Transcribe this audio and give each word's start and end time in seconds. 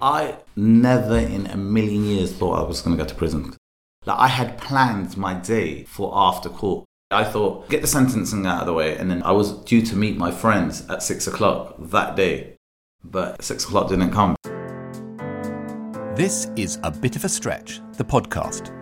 I 0.00 0.36
never 0.56 1.18
in 1.18 1.46
a 1.46 1.56
million 1.56 2.04
years 2.04 2.32
thought 2.32 2.58
I 2.58 2.66
was 2.66 2.80
going 2.80 2.96
to 2.96 3.02
go 3.02 3.08
to 3.08 3.14
prison. 3.14 3.54
Like 4.06 4.18
I 4.18 4.28
had 4.28 4.58
planned 4.58 5.16
my 5.16 5.34
day 5.34 5.84
for 5.84 6.12
after 6.14 6.48
court. 6.48 6.84
I 7.10 7.24
thought, 7.24 7.68
get 7.68 7.82
the 7.82 7.88
sentencing 7.88 8.46
out 8.46 8.60
of 8.60 8.66
the 8.66 8.72
way, 8.72 8.96
and 8.96 9.10
then 9.10 9.22
I 9.24 9.32
was 9.32 9.52
due 9.64 9.82
to 9.82 9.96
meet 9.96 10.16
my 10.16 10.30
friends 10.30 10.88
at 10.88 11.02
six 11.02 11.26
o'clock 11.26 11.74
that 11.78 12.14
day. 12.14 12.56
But 13.02 13.42
six 13.42 13.64
o'clock 13.64 13.88
didn't 13.88 14.12
come. 14.12 14.36
This 16.14 16.50
is 16.54 16.78
A 16.84 16.90
Bit 16.90 17.16
of 17.16 17.24
a 17.24 17.28
Stretch, 17.28 17.80
the 17.94 18.04
podcast. 18.04 18.72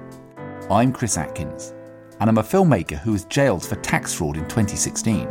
I'm 0.70 0.92
Chris 0.92 1.17
Atkins, 1.17 1.73
and 2.20 2.29
I'm 2.29 2.39
a 2.39 2.42
filmmaker 2.42 2.98
who 2.98 3.12
was 3.12 3.25
jailed 3.25 3.64
for 3.64 3.77
tax 3.77 4.14
fraud 4.14 4.36
in 4.36 4.45
2016. 4.45 5.27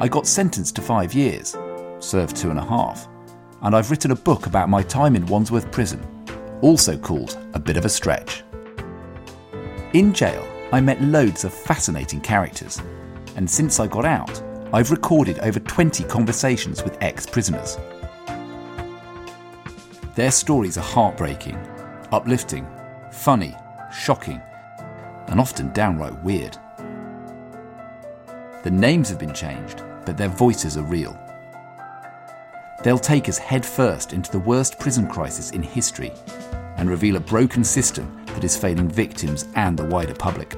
I 0.00 0.08
got 0.08 0.26
sentenced 0.26 0.74
to 0.76 0.82
five 0.82 1.12
years, 1.12 1.56
served 2.00 2.36
two 2.36 2.50
and 2.50 2.58
a 2.58 2.64
half, 2.64 3.06
and 3.64 3.74
I've 3.74 3.90
written 3.90 4.10
a 4.10 4.16
book 4.16 4.46
about 4.46 4.68
my 4.68 4.82
time 4.82 5.16
in 5.16 5.24
Wandsworth 5.26 5.72
Prison, 5.72 6.06
also 6.60 6.98
called 6.98 7.38
A 7.54 7.58
Bit 7.58 7.78
of 7.78 7.86
a 7.86 7.88
Stretch. 7.88 8.44
In 9.94 10.12
jail, 10.12 10.46
I 10.70 10.82
met 10.82 11.00
loads 11.00 11.44
of 11.44 11.54
fascinating 11.54 12.20
characters, 12.20 12.82
and 13.36 13.50
since 13.50 13.80
I 13.80 13.86
got 13.86 14.04
out, 14.04 14.42
I've 14.74 14.90
recorded 14.90 15.38
over 15.38 15.60
20 15.60 16.04
conversations 16.04 16.84
with 16.84 16.98
ex 17.00 17.24
prisoners. 17.24 17.78
Their 20.14 20.30
stories 20.30 20.76
are 20.76 20.82
heartbreaking, 20.82 21.56
uplifting, 22.12 22.66
funny, 23.12 23.56
shocking, 23.90 24.42
and 25.28 25.40
often 25.40 25.72
downright 25.72 26.22
weird. 26.22 26.58
The 28.62 28.70
names 28.70 29.08
have 29.08 29.18
been 29.18 29.34
changed, 29.34 29.82
but 30.04 30.18
their 30.18 30.28
voices 30.28 30.76
are 30.76 30.82
real. 30.82 31.18
They'll 32.84 32.98
take 32.98 33.30
us 33.30 33.38
headfirst 33.38 34.12
into 34.12 34.30
the 34.30 34.38
worst 34.38 34.78
prison 34.78 35.08
crisis 35.08 35.52
in 35.52 35.62
history 35.62 36.12
and 36.76 36.90
reveal 36.90 37.16
a 37.16 37.20
broken 37.20 37.64
system 37.64 38.26
that 38.26 38.44
is 38.44 38.58
failing 38.58 38.90
victims 38.90 39.48
and 39.54 39.74
the 39.74 39.86
wider 39.86 40.12
public. 40.14 40.54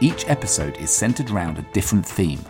Each 0.00 0.28
episode 0.28 0.76
is 0.78 0.90
centered 0.90 1.30
around 1.30 1.58
a 1.58 1.66
different 1.72 2.04
theme. 2.04 2.44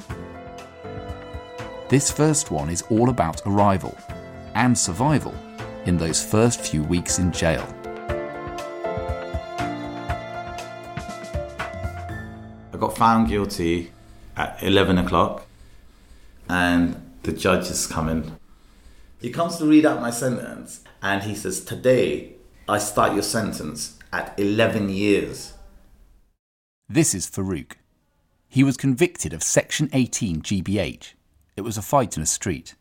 This 1.91 2.10
first 2.10 2.50
one 2.50 2.71
is 2.71 2.81
all 2.88 3.10
about 3.10 3.43
arrival 3.44 3.94
and 4.55 4.76
survival 4.76 5.34
in 5.84 5.99
those 5.99 6.25
first 6.25 6.62
few 6.62 6.82
weeks 6.84 7.19
in 7.19 7.32
jail. 7.32 7.69
I 12.72 12.78
got 12.78 12.97
found 12.97 13.28
guilty 13.28 13.93
at 14.38 14.62
11 14.62 14.97
o'clock, 14.97 15.47
and 16.49 17.06
the 17.26 17.32
judge 17.32 17.69
is 17.69 17.88
coming. 17.88 18.38
He 19.20 19.31
comes 19.31 19.56
to 19.56 19.66
read 19.66 19.84
out 19.84 20.00
my 20.00 20.10
sentence, 20.10 20.84
and 21.03 21.25
he 21.25 21.34
says, 21.34 21.64
Today, 21.64 22.37
I 22.69 22.78
start 22.78 23.14
your 23.14 23.25
sentence 23.25 23.98
at 24.12 24.38
11 24.38 24.91
years. 24.91 25.54
This 26.88 27.14
is 27.14 27.28
Farook. 27.28 27.72
He 28.48 28.62
was 28.62 28.76
convicted 28.76 29.32
of 29.32 29.42
Section 29.42 29.91
18 29.92 30.41
GBH. 30.41 31.14
It 31.56 31.62
was 31.62 31.76
a 31.76 31.82
fight 31.82 32.16
in 32.16 32.22
a 32.22 32.26
street, 32.26 32.76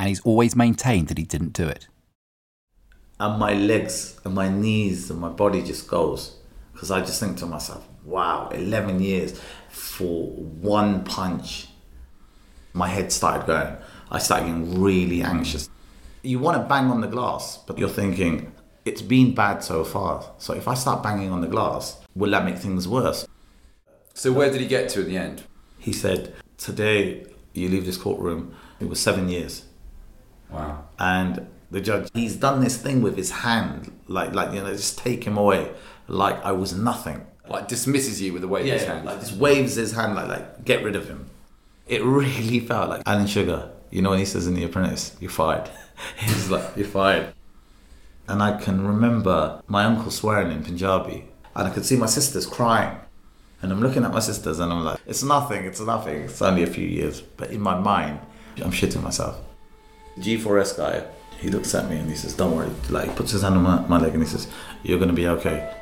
and 0.00 0.08
he's 0.08 0.20
always 0.22 0.56
maintained 0.56 1.06
that 1.06 1.18
he 1.18 1.24
didn't 1.24 1.52
do 1.52 1.68
it. 1.68 1.86
And 3.20 3.38
my 3.38 3.54
legs 3.54 4.20
and 4.24 4.34
my 4.34 4.48
knees 4.48 5.10
and 5.10 5.20
my 5.20 5.30
body 5.30 5.62
just 5.62 5.86
goes. 5.86 6.36
Because 6.72 6.90
I 6.90 7.00
just 7.00 7.20
think 7.20 7.38
to 7.38 7.46
myself, 7.46 7.86
wow, 8.04 8.50
11 8.50 9.00
years 9.00 9.40
for 9.70 10.26
one 10.26 11.04
punch. 11.04 11.68
My 12.76 12.88
head 12.88 13.10
started 13.10 13.46
going. 13.46 13.74
I 14.10 14.18
started 14.18 14.44
getting 14.44 14.80
really 14.80 15.22
anxious. 15.22 15.70
You 16.22 16.38
want 16.38 16.60
to 16.60 16.68
bang 16.68 16.90
on 16.90 17.00
the 17.00 17.06
glass, 17.06 17.56
but 17.66 17.78
you're 17.78 17.88
thinking, 17.88 18.52
it's 18.84 19.00
been 19.00 19.34
bad 19.34 19.64
so 19.64 19.82
far. 19.82 20.32
So 20.36 20.52
if 20.52 20.68
I 20.68 20.74
start 20.74 21.02
banging 21.02 21.30
on 21.30 21.40
the 21.40 21.46
glass, 21.46 21.98
will 22.14 22.30
that 22.32 22.44
make 22.44 22.58
things 22.58 22.86
worse? 22.86 23.26
So 24.12 24.30
where 24.30 24.50
did 24.50 24.60
he 24.60 24.66
get 24.66 24.90
to 24.90 25.00
at 25.00 25.06
the 25.06 25.16
end? 25.16 25.44
He 25.78 25.92
said, 25.92 26.34
Today 26.58 27.24
you 27.54 27.70
leave 27.70 27.86
this 27.86 27.96
courtroom. 27.96 28.54
It 28.78 28.90
was 28.90 29.00
seven 29.00 29.30
years. 29.30 29.64
Wow. 30.50 30.84
And 30.98 31.48
the 31.70 31.80
judge, 31.80 32.10
he's 32.12 32.36
done 32.36 32.60
this 32.60 32.76
thing 32.76 33.00
with 33.00 33.16
his 33.16 33.30
hand, 33.30 33.90
like, 34.06 34.34
like 34.34 34.52
you 34.52 34.62
know, 34.62 34.70
just 34.70 34.98
take 34.98 35.24
him 35.24 35.38
away, 35.38 35.72
like 36.08 36.44
I 36.44 36.52
was 36.52 36.74
nothing. 36.74 37.26
Like 37.48 37.68
dismisses 37.68 38.20
you 38.20 38.34
with 38.34 38.44
a 38.44 38.48
wave 38.48 38.66
of 38.66 38.72
his 38.72 38.84
hand. 38.84 39.06
like 39.06 39.20
just 39.20 39.32
waves 39.32 39.76
his 39.76 39.92
hand, 39.92 40.14
like, 40.14 40.28
like 40.28 40.64
get 40.64 40.84
rid 40.84 40.94
of 40.94 41.08
him. 41.08 41.30
It 41.86 42.02
really 42.02 42.60
felt 42.68 42.90
like 42.90 43.02
Alan 43.06 43.26
Sugar. 43.26 43.70
You 43.90 44.02
know 44.02 44.10
when 44.10 44.18
he 44.18 44.24
says 44.24 44.46
in 44.46 44.54
The 44.54 44.64
Apprentice, 44.64 45.16
"You're 45.20 45.30
fired." 45.30 45.70
He's 46.18 46.50
like, 46.50 46.76
"You're 46.76 46.86
fired." 46.86 47.32
And 48.28 48.42
I 48.42 48.60
can 48.60 48.86
remember 48.86 49.62
my 49.68 49.84
uncle 49.84 50.10
swearing 50.10 50.50
in 50.50 50.64
Punjabi, 50.64 51.28
and 51.54 51.68
I 51.68 51.70
could 51.70 51.86
see 51.86 51.96
my 51.96 52.06
sisters 52.06 52.46
crying. 52.46 52.98
And 53.62 53.72
I'm 53.72 53.80
looking 53.80 54.04
at 54.04 54.12
my 54.12 54.20
sisters, 54.20 54.58
and 54.58 54.72
I'm 54.72 54.84
like, 54.84 55.00
"It's 55.06 55.22
nothing. 55.22 55.64
It's 55.64 55.80
nothing. 55.80 56.22
It's 56.22 56.42
only 56.42 56.64
a 56.64 56.66
few 56.66 56.86
years." 56.86 57.20
But 57.20 57.50
in 57.50 57.60
my 57.60 57.78
mind, 57.78 58.20
I'm 58.62 58.72
shitting 58.72 59.02
myself. 59.02 59.38
G4S 60.18 60.76
guy, 60.76 61.04
he 61.38 61.50
looks 61.50 61.74
at 61.74 61.88
me 61.88 61.98
and 61.98 62.08
he 62.10 62.16
says, 62.16 62.34
"Don't 62.34 62.56
worry." 62.56 62.70
Like, 62.90 63.10
he 63.10 63.14
puts 63.14 63.30
his 63.32 63.42
hand 63.42 63.54
on 63.54 63.62
my, 63.62 63.80
my 63.86 63.98
leg 63.98 64.14
and 64.14 64.22
he 64.22 64.28
says, 64.28 64.48
"You're 64.82 64.98
gonna 64.98 65.12
be 65.12 65.28
okay." 65.28 65.72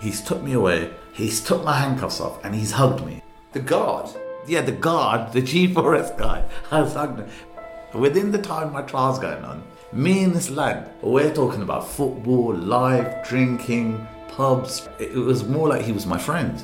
He's 0.00 0.20
took 0.20 0.42
me 0.42 0.52
away. 0.52 0.90
He's 1.12 1.40
took 1.40 1.64
my 1.64 1.74
handcuffs 1.74 2.20
off 2.20 2.44
and 2.44 2.54
he's 2.54 2.72
hugged 2.72 3.04
me. 3.04 3.22
The 3.52 3.60
guard. 3.60 4.10
Yeah, 4.46 4.62
the 4.62 4.72
guard, 4.72 5.32
the 5.32 5.40
G4S 5.40 6.18
guy, 6.18 6.44
has 6.70 6.94
hugged 6.94 7.18
me. 7.18 7.24
Within 7.94 8.32
the 8.32 8.38
time 8.38 8.72
my 8.72 8.82
trial's 8.82 9.18
going 9.18 9.44
on, 9.44 9.62
me 9.92 10.24
and 10.24 10.34
this 10.34 10.50
lad, 10.50 10.90
we're 11.02 11.32
talking 11.32 11.62
about 11.62 11.86
football, 11.86 12.54
life, 12.54 13.28
drinking, 13.28 14.06
pubs. 14.28 14.88
It 14.98 15.12
it 15.12 15.18
was 15.18 15.44
more 15.44 15.68
like 15.68 15.82
he 15.82 15.92
was 15.92 16.06
my 16.06 16.18
friend. 16.18 16.62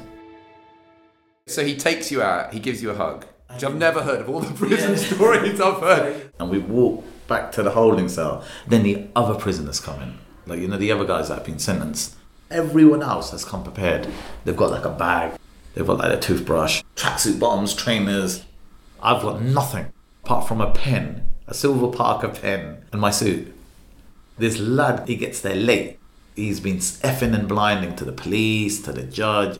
So 1.46 1.64
he 1.64 1.76
takes 1.76 2.10
you 2.10 2.20
out. 2.22 2.52
He 2.52 2.60
gives 2.60 2.82
you 2.82 2.90
a 2.90 2.94
hug. 2.94 3.26
Which 3.52 3.64
I've 3.64 3.76
never 3.76 4.02
heard 4.02 4.20
of 4.20 4.28
all 4.28 4.40
the 4.40 4.54
prison 4.54 4.96
stories 4.96 5.60
I've 5.60 5.80
heard. 5.80 6.32
And 6.38 6.50
we 6.50 6.58
walk 6.58 7.04
back 7.26 7.52
to 7.52 7.62
the 7.62 7.70
holding 7.70 8.08
cell. 8.08 8.44
Then 8.66 8.82
the 8.82 9.06
other 9.14 9.34
prisoners 9.34 9.80
come 9.80 10.02
in. 10.02 10.18
Like, 10.46 10.60
you 10.60 10.68
know, 10.68 10.76
the 10.76 10.92
other 10.92 11.04
guys 11.04 11.28
that 11.28 11.36
have 11.36 11.46
been 11.46 11.58
sentenced. 11.58 12.16
Everyone 12.50 13.02
else 13.02 13.30
has 13.30 13.44
come 13.44 13.62
prepared. 13.62 14.08
They've 14.44 14.56
got 14.56 14.70
like 14.70 14.86
a 14.86 14.90
bag, 14.90 15.38
they've 15.74 15.86
got 15.86 15.98
like 15.98 16.12
a 16.12 16.18
toothbrush, 16.18 16.82
tracksuit 16.98 17.38
bottoms, 17.38 17.74
trainers. 17.74 18.44
I've 19.00 19.22
got 19.22 19.40
nothing 19.40 19.92
apart 20.24 20.48
from 20.48 20.60
a 20.60 20.72
pen, 20.72 21.28
a 21.46 21.54
silver 21.54 21.86
Parker 21.96 22.28
pen, 22.28 22.84
and 22.92 23.00
my 23.00 23.10
suit. 23.10 23.54
This 24.36 24.58
lad, 24.58 25.08
he 25.08 25.16
gets 25.16 25.40
there 25.40 25.54
late. 25.54 25.98
He's 26.34 26.60
been 26.60 26.78
effing 26.78 27.34
and 27.34 27.48
blinding 27.48 27.96
to 27.96 28.04
the 28.04 28.12
police, 28.12 28.82
to 28.82 28.92
the 28.92 29.04
judge. 29.04 29.58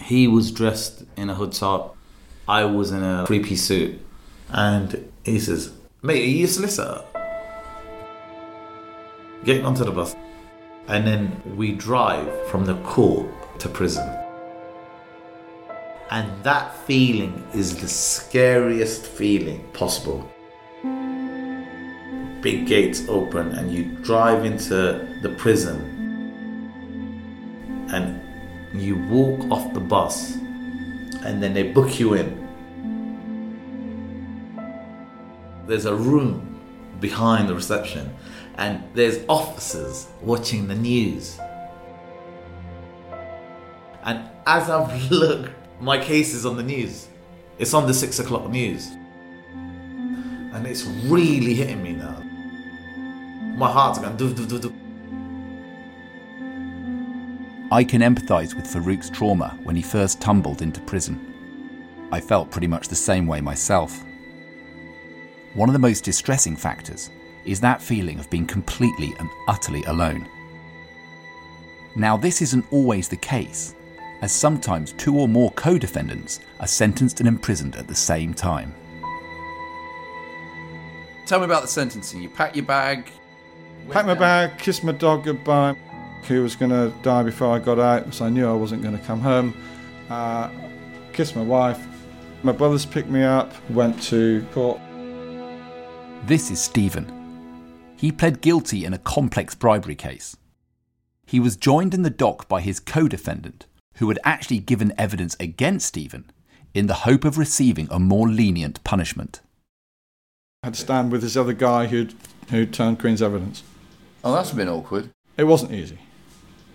He 0.00 0.26
was 0.26 0.50
dressed 0.50 1.04
in 1.16 1.30
a 1.30 1.34
hood 1.34 1.52
top. 1.52 1.96
I 2.46 2.64
was 2.64 2.90
in 2.90 3.02
a 3.02 3.24
three 3.26 3.40
piece 3.40 3.62
suit. 3.62 4.00
And 4.48 5.10
he 5.24 5.38
says, 5.38 5.72
Mate, 6.02 6.22
are 6.22 6.26
you 6.26 6.44
a 6.44 6.48
solicitor? 6.48 7.04
Getting 9.44 9.64
onto 9.64 9.84
the 9.84 9.92
bus. 9.92 10.14
And 10.86 11.06
then 11.06 11.56
we 11.56 11.72
drive 11.72 12.48
from 12.48 12.64
the 12.64 12.74
court 12.82 13.28
to 13.60 13.68
prison. 13.68 14.06
And 16.10 16.44
that 16.44 16.76
feeling 16.86 17.46
is 17.54 17.80
the 17.80 17.88
scariest 17.88 19.06
feeling 19.06 19.66
possible. 19.72 20.30
Big 22.42 22.66
gates 22.66 23.08
open, 23.08 23.52
and 23.52 23.72
you 23.72 23.84
drive 24.02 24.44
into 24.44 25.18
the 25.22 25.30
prison, 25.38 25.80
and 27.90 28.20
you 28.80 28.96
walk 29.08 29.50
off 29.50 29.72
the 29.72 29.80
bus, 29.80 30.34
and 31.24 31.42
then 31.42 31.54
they 31.54 31.62
book 31.62 31.98
you 31.98 32.14
in. 32.14 32.44
There's 35.66 35.86
a 35.86 35.94
room 35.94 36.60
behind 37.00 37.48
the 37.48 37.54
reception, 37.54 38.14
and 38.58 38.84
there's 38.92 39.24
officers 39.26 40.08
watching 40.20 40.68
the 40.68 40.74
news. 40.74 41.38
And 44.02 44.28
as 44.46 44.68
I've 44.68 45.10
looked, 45.10 45.63
my 45.80 45.98
case 45.98 46.34
is 46.34 46.46
on 46.46 46.56
the 46.56 46.62
news. 46.62 47.08
It's 47.58 47.74
on 47.74 47.86
the 47.86 47.94
six 47.94 48.18
o'clock 48.18 48.48
news. 48.48 48.90
And 50.52 50.66
it's 50.66 50.84
really 50.84 51.54
hitting 51.54 51.82
me 51.82 51.92
now. 51.92 52.20
My 53.56 53.70
heart's 53.70 53.98
going 53.98 54.16
do 54.16 54.32
do 54.32 54.46
do 54.46 54.58
do. 54.58 54.74
I 57.70 57.82
can 57.82 58.02
empathise 58.02 58.54
with 58.54 58.66
Farook's 58.66 59.10
trauma 59.10 59.58
when 59.64 59.74
he 59.74 59.82
first 59.82 60.20
tumbled 60.20 60.62
into 60.62 60.80
prison. 60.82 62.08
I 62.12 62.20
felt 62.20 62.50
pretty 62.50 62.68
much 62.68 62.88
the 62.88 62.94
same 62.94 63.26
way 63.26 63.40
myself. 63.40 64.04
One 65.54 65.68
of 65.68 65.72
the 65.72 65.78
most 65.78 66.04
distressing 66.04 66.56
factors 66.56 67.10
is 67.44 67.60
that 67.60 67.82
feeling 67.82 68.18
of 68.18 68.30
being 68.30 68.46
completely 68.46 69.14
and 69.18 69.28
utterly 69.48 69.82
alone. 69.84 70.28
Now, 71.96 72.16
this 72.16 72.42
isn't 72.42 72.64
always 72.72 73.08
the 73.08 73.16
case, 73.16 73.74
as 74.24 74.32
sometimes 74.32 74.92
two 74.92 75.18
or 75.18 75.28
more 75.28 75.50
co 75.50 75.76
defendants 75.76 76.40
are 76.58 76.66
sentenced 76.66 77.20
and 77.20 77.28
imprisoned 77.28 77.76
at 77.76 77.86
the 77.86 77.94
same 77.94 78.32
time. 78.32 78.74
Tell 81.26 81.40
me 81.40 81.44
about 81.44 81.60
the 81.60 81.68
sentencing. 81.68 82.22
You 82.22 82.30
pack 82.30 82.56
your 82.56 82.64
bag. 82.64 83.10
Pack 83.90 84.06
my 84.06 84.14
bag, 84.14 84.58
kiss 84.58 84.82
my 84.82 84.92
dog 84.92 85.24
goodbye. 85.24 85.76
He 86.26 86.38
was 86.38 86.56
going 86.56 86.70
to 86.70 86.90
die 87.02 87.22
before 87.22 87.54
I 87.54 87.58
got 87.58 87.78
out, 87.78 88.14
so 88.14 88.24
I 88.24 88.30
knew 88.30 88.48
I 88.48 88.54
wasn't 88.54 88.80
going 88.80 88.98
to 88.98 89.04
come 89.04 89.20
home. 89.20 89.54
Uh, 90.08 90.48
kissed 91.12 91.36
my 91.36 91.42
wife. 91.42 91.86
My 92.42 92.52
brothers 92.52 92.86
picked 92.86 93.10
me 93.10 93.22
up, 93.22 93.52
went 93.68 94.02
to 94.04 94.42
court. 94.52 94.80
This 96.24 96.50
is 96.50 96.62
Stephen. 96.62 97.12
He 97.98 98.10
pled 98.10 98.40
guilty 98.40 98.86
in 98.86 98.94
a 98.94 98.98
complex 98.98 99.54
bribery 99.54 99.96
case. 99.96 100.34
He 101.26 101.40
was 101.40 101.56
joined 101.56 101.92
in 101.92 102.02
the 102.02 102.10
dock 102.10 102.48
by 102.48 102.62
his 102.62 102.80
co 102.80 103.06
defendant, 103.06 103.66
who 103.94 104.08
had 104.08 104.18
actually 104.24 104.58
given 104.58 104.92
evidence 104.98 105.36
against 105.40 105.86
Stephen 105.86 106.30
in 106.72 106.86
the 106.86 106.94
hope 106.94 107.24
of 107.24 107.38
receiving 107.38 107.86
a 107.90 107.98
more 108.00 108.28
lenient 108.28 108.82
punishment. 108.84 109.40
I 110.62 110.68
had 110.68 110.74
to 110.74 110.80
stand 110.80 111.12
with 111.12 111.22
this 111.22 111.36
other 111.36 111.52
guy 111.52 111.86
who'd, 111.86 112.14
who'd 112.50 112.72
turned 112.72 112.98
Queen's 112.98 113.22
evidence. 113.22 113.62
Oh, 114.24 114.32
that's 114.34 114.50
been 114.52 114.68
awkward. 114.68 115.10
It 115.36 115.44
wasn't 115.44 115.72
easy. 115.72 115.98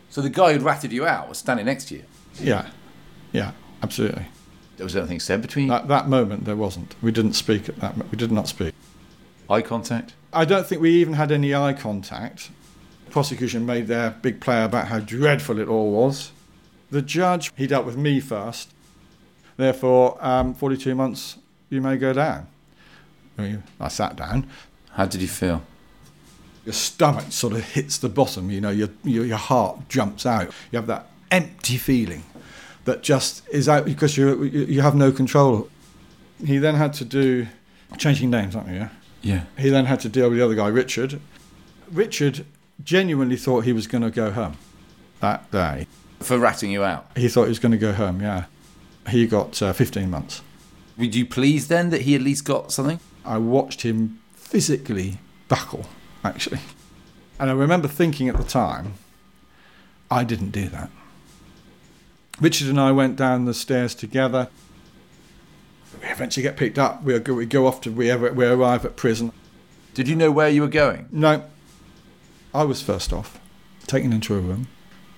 So 0.10 0.21
the 0.21 0.30
guy 0.30 0.54
who'd 0.54 0.62
ratted 0.62 0.92
you 0.92 1.06
out 1.06 1.27
was 1.30 1.38
standing 1.38 1.66
next 1.66 1.86
to 1.89 1.95
you. 1.95 2.04
Yeah, 2.39 2.69
yeah, 3.31 3.51
absolutely. 3.83 4.27
There 4.77 4.86
was 4.86 4.95
anything 4.95 5.19
said 5.19 5.42
between 5.42 5.68
you? 5.68 5.74
At 5.74 5.88
that 5.89 6.07
moment, 6.07 6.45
there 6.45 6.56
wasn't. 6.56 6.95
We 7.01 7.12
didn't 7.12 7.33
speak 7.33 7.68
at 7.68 7.80
that. 7.81 7.98
mo- 7.98 8.06
We 8.12 8.18
did 8.18 8.31
not 8.31 8.48
speak. 8.48 8.74
Eye 9.50 9.62
contact? 9.62 10.13
I 10.31 10.45
don't 10.45 10.66
think 10.66 10.81
we 10.81 10.92
even 10.92 11.13
had 11.16 11.31
any 11.31 11.54
eye 11.54 11.74
contact. 11.74 12.50
The 13.06 13.12
prosecution 13.12 13.66
made 13.66 13.88
their 13.88 14.12
big 14.12 14.39
play 14.39 14.63
about 14.63 14.88
how 14.88 15.00
dreadful 15.00 15.60
it 15.60 15.68
all 15.68 15.92
was. 15.92 16.31
The 16.91 17.01
judge, 17.01 17.51
he 17.56 17.68
dealt 17.68 17.86
with 17.86 17.97
me 17.97 18.19
first. 18.19 18.74
Therefore, 19.57 20.18
um, 20.21 20.53
42 20.53 20.95
months, 20.95 21.38
you 21.69 21.81
may 21.81 21.97
go 21.97 22.13
down. 22.13 22.47
I, 23.38 23.41
mean, 23.41 23.63
I 23.80 23.88
sat 23.89 24.15
down. 24.15 24.47
How 24.91 25.06
did 25.06 25.21
you 25.21 25.27
feel? 25.27 25.62
Your 26.65 26.74
stomach 26.74 27.31
sort 27.31 27.53
of 27.53 27.63
hits 27.63 27.97
the 27.97 28.09
bottom, 28.09 28.50
you 28.50 28.62
know, 28.62 28.69
your, 28.69 28.89
your, 29.03 29.25
your 29.25 29.38
heart 29.38 29.88
jumps 29.88 30.25
out. 30.25 30.47
You 30.71 30.77
have 30.77 30.88
that 30.88 31.07
empty 31.31 31.77
feeling 31.77 32.24
that 32.86 33.03
just 33.03 33.47
is 33.50 33.69
out 33.69 33.85
because 33.85 34.18
you, 34.18 34.44
you 34.44 34.65
you 34.65 34.81
have 34.81 34.95
no 34.95 35.12
control. 35.12 35.69
He 36.44 36.57
then 36.57 36.75
had 36.75 36.94
to 36.94 37.06
do 37.06 37.47
changing 37.97 38.30
names, 38.30 38.56
aren't 38.56 38.69
you? 38.69 38.75
Yeah? 38.75 38.89
Yeah. 39.21 39.44
He 39.57 39.69
then 39.69 39.85
had 39.85 40.00
to 40.01 40.09
deal 40.09 40.30
with 40.30 40.38
the 40.38 40.45
other 40.45 40.56
guy, 40.56 40.68
Richard. 40.68 41.19
Richard 41.92 42.45
genuinely 42.83 43.35
thought 43.35 43.65
he 43.65 43.74
was 43.74 43.88
going 43.88 44.03
to 44.03 44.09
go 44.09 44.31
home 44.31 44.57
that 45.19 45.51
day. 45.51 45.88
For 46.19 46.38
ratting 46.38 46.71
you 46.71 46.83
out. 46.83 47.10
He 47.16 47.30
thought 47.30 47.44
he 47.44 47.50
was 47.50 47.60
going 47.60 47.71
to 47.71 47.77
go 47.77 47.94
home, 47.94 48.21
yeah. 48.21 48.45
He 49.10 49.25
got 49.25 49.62
uh, 49.62 49.74
15 49.74 50.10
months. 50.10 50.42
Were 50.98 51.06
you 51.06 51.25
pleased 51.25 51.69
then 51.69 51.89
that 51.92 52.01
he 52.01 52.16
at 52.16 52.21
least 52.21 52.44
got 52.45 52.71
something? 52.71 53.00
I 53.24 53.38
watched 53.38 53.83
him 53.83 54.19
physically 54.36 55.19
buckle, 55.48 55.86
actually. 56.24 56.60
And 57.39 57.50
I 57.50 57.54
remember 57.54 57.88
thinking 57.88 58.27
at 58.27 58.38
the 58.38 58.44
time, 58.44 58.95
I 60.12 60.24
didn't 60.24 60.51
do 60.51 60.68
that. 60.69 60.89
Richard 62.42 62.68
and 62.68 62.80
I 62.80 62.92
went 62.92 63.16
down 63.16 63.45
the 63.45 63.54
stairs 63.54 63.95
together. 63.95 64.50
We 66.01 66.07
eventually 66.07 66.44
get 66.44 66.57
picked 66.57 66.77
up. 66.77 67.04
We 67.04 67.18
go, 67.19 67.33
we 67.33 67.45
go 67.45 67.68
off 67.68 67.81
to, 67.81 67.92
we, 67.92 68.13
we 68.16 68.45
arrive 68.45 68.86
at 68.86 68.95
prison. 68.95 69.31
Did 69.94 70.07
you 70.07 70.16
know 70.16 70.31
where 70.31 70.50
you 70.50 70.62
were 70.62 70.68
going? 70.68 71.07
No, 71.12 71.44
I 72.54 72.63
was 72.63 72.81
first 72.81 73.12
off, 73.12 73.39
taken 73.88 74.13
into 74.13 74.36
a 74.36 74.39
room. 74.39 74.68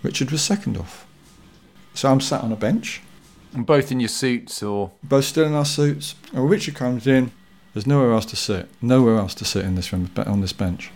Richard 0.03 0.31
was 0.31 0.42
second 0.42 0.77
off. 0.77 1.06
So 1.94 2.12
I'm 2.12 2.21
sat 2.21 2.42
on 2.42 2.51
a 2.51 2.56
bench, 2.56 3.01
And 3.53 3.65
both 3.65 3.92
in 3.92 4.00
your 4.00 4.09
suits 4.09 4.63
or. 4.63 4.92
both 5.03 5.25
still 5.25 5.45
in 5.45 5.53
our 5.53 5.65
suits. 5.65 6.15
And 6.33 6.50
Richard 6.50 6.75
comes 6.75 7.06
in. 7.06 7.31
There's 7.74 7.88
nowhere 7.88 8.12
else 8.13 8.25
to 8.27 8.36
sit. 8.36 8.69
Nowhere 8.81 9.18
else 9.18 9.33
to 9.36 9.45
sit 9.45 9.65
in 9.65 9.75
this 9.75 9.92
room 9.94 10.09
on 10.25 10.42
this 10.42 10.53
bench, 10.53 10.92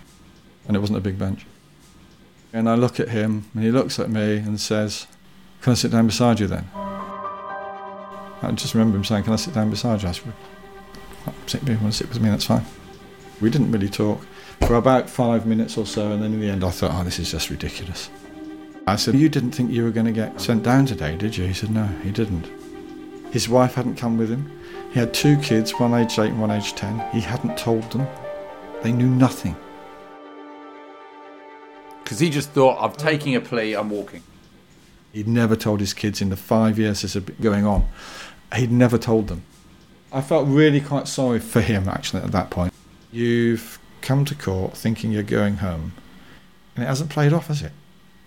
and 0.67 0.75
it 0.75 0.79
wasn't 0.79 0.97
a 0.97 1.01
big 1.01 1.17
bench. 1.19 1.45
And 2.53 2.69
I 2.69 2.75
look 2.75 2.99
at 2.99 3.09
him, 3.09 3.45
and 3.53 3.63
he 3.63 3.71
looks 3.71 3.99
at 3.99 4.09
me 4.09 4.37
and 4.37 4.59
says, 4.59 5.07
"Can 5.61 5.71
I 5.71 5.75
sit 5.75 5.91
down 5.91 6.07
beside 6.07 6.39
you 6.39 6.47
then?" 6.47 6.65
I 6.73 8.51
just 8.53 8.73
remember 8.73 8.97
him 8.97 9.03
saying, 9.03 9.23
"Can 9.23 9.33
I 9.33 9.37
sit 9.37 9.53
down 9.53 9.69
beside 9.69 10.01
you?" 10.01 10.09
I 10.09 10.11
said, 10.11 10.33
"Sit, 11.47 11.63
if 11.63 11.69
you 11.69 11.75
want 11.75 11.93
to 11.93 11.97
sit 11.97 12.09
with 12.09 12.21
me, 12.21 12.29
that's 12.29 12.45
fine." 12.45 12.65
We 13.41 13.49
didn't 13.49 13.71
really 13.71 13.89
talk 13.89 14.25
for 14.61 14.75
about 14.75 15.09
five 15.09 15.45
minutes 15.45 15.77
or 15.77 15.85
so, 15.85 16.11
and 16.11 16.21
then 16.23 16.33
in 16.33 16.39
the 16.39 16.49
end, 16.49 16.63
I 16.63 16.69
thought, 16.71 16.91
"Oh, 16.93 17.03
this 17.03 17.19
is 17.19 17.31
just 17.31 17.49
ridiculous." 17.49 18.09
I 18.87 18.95
said, 18.97 19.15
"You 19.15 19.29
didn't 19.29 19.51
think 19.51 19.71
you 19.71 19.83
were 19.83 19.91
going 19.91 20.05
to 20.05 20.11
get 20.11 20.39
sent 20.39 20.63
down 20.63 20.85
today, 20.85 21.15
did 21.15 21.35
you?" 21.35 21.45
He 21.45 21.53
said, 21.53 21.71
"No, 21.71 21.85
he 22.03 22.11
didn't." 22.11 22.47
His 23.31 23.49
wife 23.49 23.73
hadn't 23.73 23.95
come 23.95 24.17
with 24.17 24.29
him. 24.29 24.51
He 24.93 24.99
had 24.99 25.13
two 25.13 25.37
kids, 25.37 25.73
one 25.79 25.93
aged 25.93 26.19
eight 26.19 26.29
and 26.29 26.39
one 26.39 26.51
aged 26.51 26.77
ten. 26.77 26.99
He 27.11 27.19
hadn't 27.19 27.57
told 27.57 27.91
them. 27.91 28.07
They 28.81 28.91
knew 28.91 29.09
nothing. 29.09 29.55
Because 32.03 32.19
he 32.19 32.29
just 32.29 32.51
thought, 32.51 32.77
I'm 32.79 32.93
taking 32.93 33.35
a 33.35 33.41
plea, 33.41 33.73
I'm 33.73 33.89
walking. 33.89 34.21
He'd 35.11 35.27
never 35.27 35.55
told 35.55 35.79
his 35.79 35.93
kids 35.93 36.21
in 36.21 36.29
the 36.29 36.37
five 36.37 36.77
years 36.77 37.01
this 37.01 37.15
had 37.15 37.25
been 37.25 37.35
going 37.41 37.65
on. 37.65 37.87
He'd 38.55 38.71
never 38.71 38.99
told 38.99 39.27
them. 39.27 39.43
I 40.13 40.21
felt 40.21 40.47
really 40.47 40.79
quite 40.79 41.07
sorry 41.07 41.39
for 41.39 41.61
him 41.61 41.89
actually 41.89 42.21
at 42.21 42.31
that 42.31 42.51
point. 42.51 42.73
You've 43.11 43.79
come 44.01 44.23
to 44.25 44.35
court 44.35 44.77
thinking 44.77 45.11
you're 45.11 45.23
going 45.23 45.57
home, 45.57 45.93
and 46.75 46.85
it 46.85 46.87
hasn't 46.87 47.09
played 47.09 47.33
off, 47.33 47.47
has 47.47 47.63
it, 47.63 47.71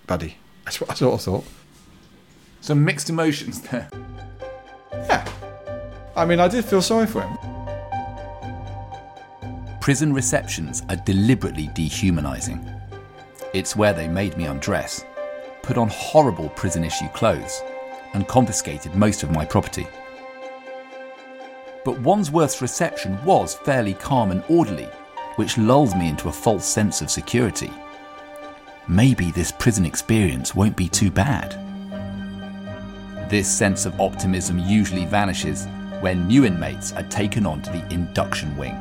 buddy? 0.07 0.39
That's 0.69 0.83
what 0.83 0.91
I 0.91 0.95
sort 0.97 1.15
of 1.15 1.23
thought. 1.23 1.45
Some 2.61 2.85
mixed 2.85 3.09
emotions 3.09 3.63
there. 3.63 3.89
Yeah. 4.93 5.27
I 6.15 6.27
mean, 6.27 6.41
I 6.41 6.49
did 6.49 6.63
feel 6.63 6.83
sorry 6.83 7.07
for 7.07 7.23
him. 7.23 7.39
Prison 9.81 10.13
receptions 10.13 10.83
are 10.91 10.97
deliberately 10.97 11.69
dehumanising. 11.69 12.63
It's 13.55 13.77
where 13.77 13.95
they 13.95 14.09
made 14.09 14.37
me 14.37 14.45
undress, 14.45 15.07
put 15.63 15.79
on 15.79 15.89
horrible 15.89 16.51
prison 16.51 16.85
issue 16.85 17.09
clothes, 17.15 17.63
and 18.13 18.29
confiscated 18.29 18.95
most 18.95 19.23
of 19.23 19.31
my 19.31 19.47
property. 19.47 19.87
But 21.83 21.99
Wandsworth's 22.03 22.61
reception 22.61 23.19
was 23.25 23.55
fairly 23.55 23.95
calm 23.95 24.33
and 24.33 24.45
orderly, 24.51 24.91
which 25.37 25.57
lulled 25.57 25.97
me 25.97 26.11
into 26.11 26.29
a 26.29 26.33
false 26.33 26.67
sense 26.67 27.01
of 27.01 27.11
security. 27.11 27.73
Maybe 28.91 29.31
this 29.33 29.53
prison 29.53 29.85
experience 29.85 30.55
won't 30.55 30.75
be 30.75 30.89
too 30.89 31.11
bad. 31.11 31.53
This 33.29 33.47
sense 33.47 33.85
of 33.85 34.01
optimism 34.01 34.59
usually 34.59 35.05
vanishes 35.05 35.67
when 36.01 36.27
new 36.27 36.47
inmates 36.47 36.93
are 36.95 37.03
taken 37.03 37.45
onto 37.45 37.71
the 37.71 37.87
induction 37.93 38.57
wing. 38.57 38.75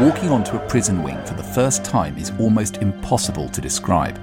Walking 0.00 0.30
onto 0.30 0.56
a 0.56 0.64
prison 0.68 1.02
wing 1.02 1.20
for 1.24 1.34
the 1.34 1.42
first 1.42 1.84
time 1.84 2.16
is 2.16 2.30
almost 2.38 2.76
impossible 2.76 3.48
to 3.48 3.60
describe. 3.60 4.14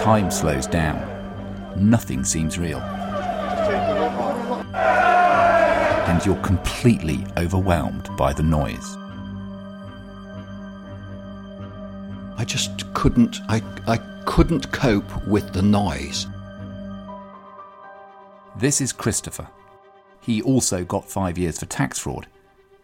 Time 0.00 0.30
slows 0.30 0.66
down. 0.66 0.98
Nothing 1.76 2.24
seems 2.24 2.58
real. 2.58 2.80
And 6.06 6.24
you're 6.24 6.42
completely 6.42 7.24
overwhelmed 7.36 8.08
by 8.16 8.32
the 8.32 8.42
noise. 8.42 8.96
I 12.36 12.44
I 12.44 12.46
just 12.46 12.92
couldn't. 12.92 13.40
I 13.48 13.62
I 13.86 13.96
couldn't 14.26 14.70
cope 14.70 15.26
with 15.26 15.54
the 15.54 15.62
noise. 15.62 16.26
This 18.54 18.82
is 18.82 18.92
Christopher. 18.92 19.48
He 20.20 20.42
also 20.42 20.84
got 20.84 21.08
five 21.08 21.38
years 21.38 21.58
for 21.58 21.64
tax 21.64 21.98
fraud, 21.98 22.26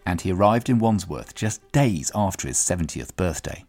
and 0.07 0.19
he 0.23 0.33
arrived 0.33 0.71
in 0.71 0.79
Wandsworth 0.79 1.35
just 1.35 1.61
days 1.73 2.11
after 2.15 2.49
his 2.49 2.57
70th 2.57 3.15
birthday. 3.17 3.67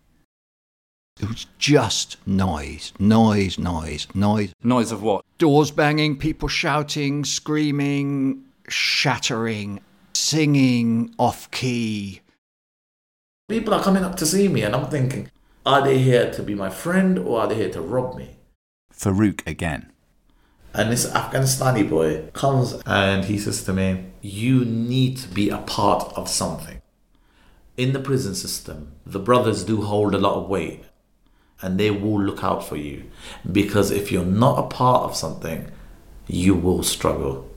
It 1.19 1.27
was 1.27 1.47
just 1.57 2.15
noise, 2.25 2.93
noise, 2.97 3.59
noise, 3.59 4.07
noise. 4.15 4.53
Noise 4.63 4.93
of 4.93 5.03
what? 5.03 5.25
Doors 5.39 5.71
banging, 5.71 6.17
people 6.17 6.47
shouting, 6.47 7.25
screaming, 7.25 8.45
shattering, 8.67 9.81
singing 10.13 11.13
off 11.17 11.49
key. 11.51 12.21
People 13.49 13.73
are 13.73 13.83
coming 13.83 14.03
up 14.03 14.15
to 14.17 14.25
see 14.25 14.47
me, 14.47 14.61
and 14.61 14.75
I'm 14.75 14.89
thinking, 14.89 15.29
are 15.65 15.83
they 15.83 15.99
here 15.99 16.31
to 16.31 16.41
be 16.41 16.55
my 16.55 16.69
friend 16.69 17.19
or 17.19 17.41
are 17.41 17.47
they 17.47 17.55
here 17.55 17.71
to 17.71 17.81
rob 17.81 18.15
me? 18.15 18.37
Farook 18.91 19.45
again. 19.45 19.91
And 20.73 20.91
this 20.91 21.05
Afghanistani 21.05 21.87
boy 21.87 22.29
comes 22.33 22.81
and 22.85 23.25
he 23.25 23.37
says 23.37 23.63
to 23.65 23.73
me, 23.73 24.05
You 24.21 24.65
need 24.65 25.17
to 25.17 25.27
be 25.27 25.49
a 25.49 25.59
part 25.59 26.13
of 26.15 26.29
something. 26.29 26.81
In 27.77 27.93
the 27.93 27.99
prison 27.99 28.33
system, 28.33 28.93
the 29.05 29.19
brothers 29.19 29.63
do 29.63 29.81
hold 29.81 30.15
a 30.15 30.17
lot 30.17 30.35
of 30.35 30.49
weight 30.49 30.85
and 31.61 31.79
they 31.79 31.91
will 31.91 32.21
look 32.21 32.43
out 32.43 32.67
for 32.67 32.77
you 32.77 33.03
because 33.51 33.91
if 33.91 34.11
you're 34.11 34.25
not 34.25 34.57
a 34.57 34.67
part 34.67 35.03
of 35.03 35.15
something, 35.15 35.69
you 36.27 36.55
will 36.55 36.81
struggle. 36.81 37.50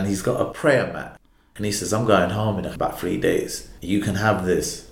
And 0.00 0.08
he's 0.08 0.22
got 0.22 0.40
a 0.40 0.50
prayer 0.50 0.90
mat 0.90 1.20
and 1.56 1.66
he 1.66 1.70
says, 1.70 1.92
I'm 1.92 2.06
going 2.06 2.30
home 2.30 2.58
in 2.58 2.64
about 2.64 2.98
three 2.98 3.18
days. 3.18 3.68
You 3.82 4.00
can 4.00 4.14
have 4.14 4.46
this. 4.46 4.88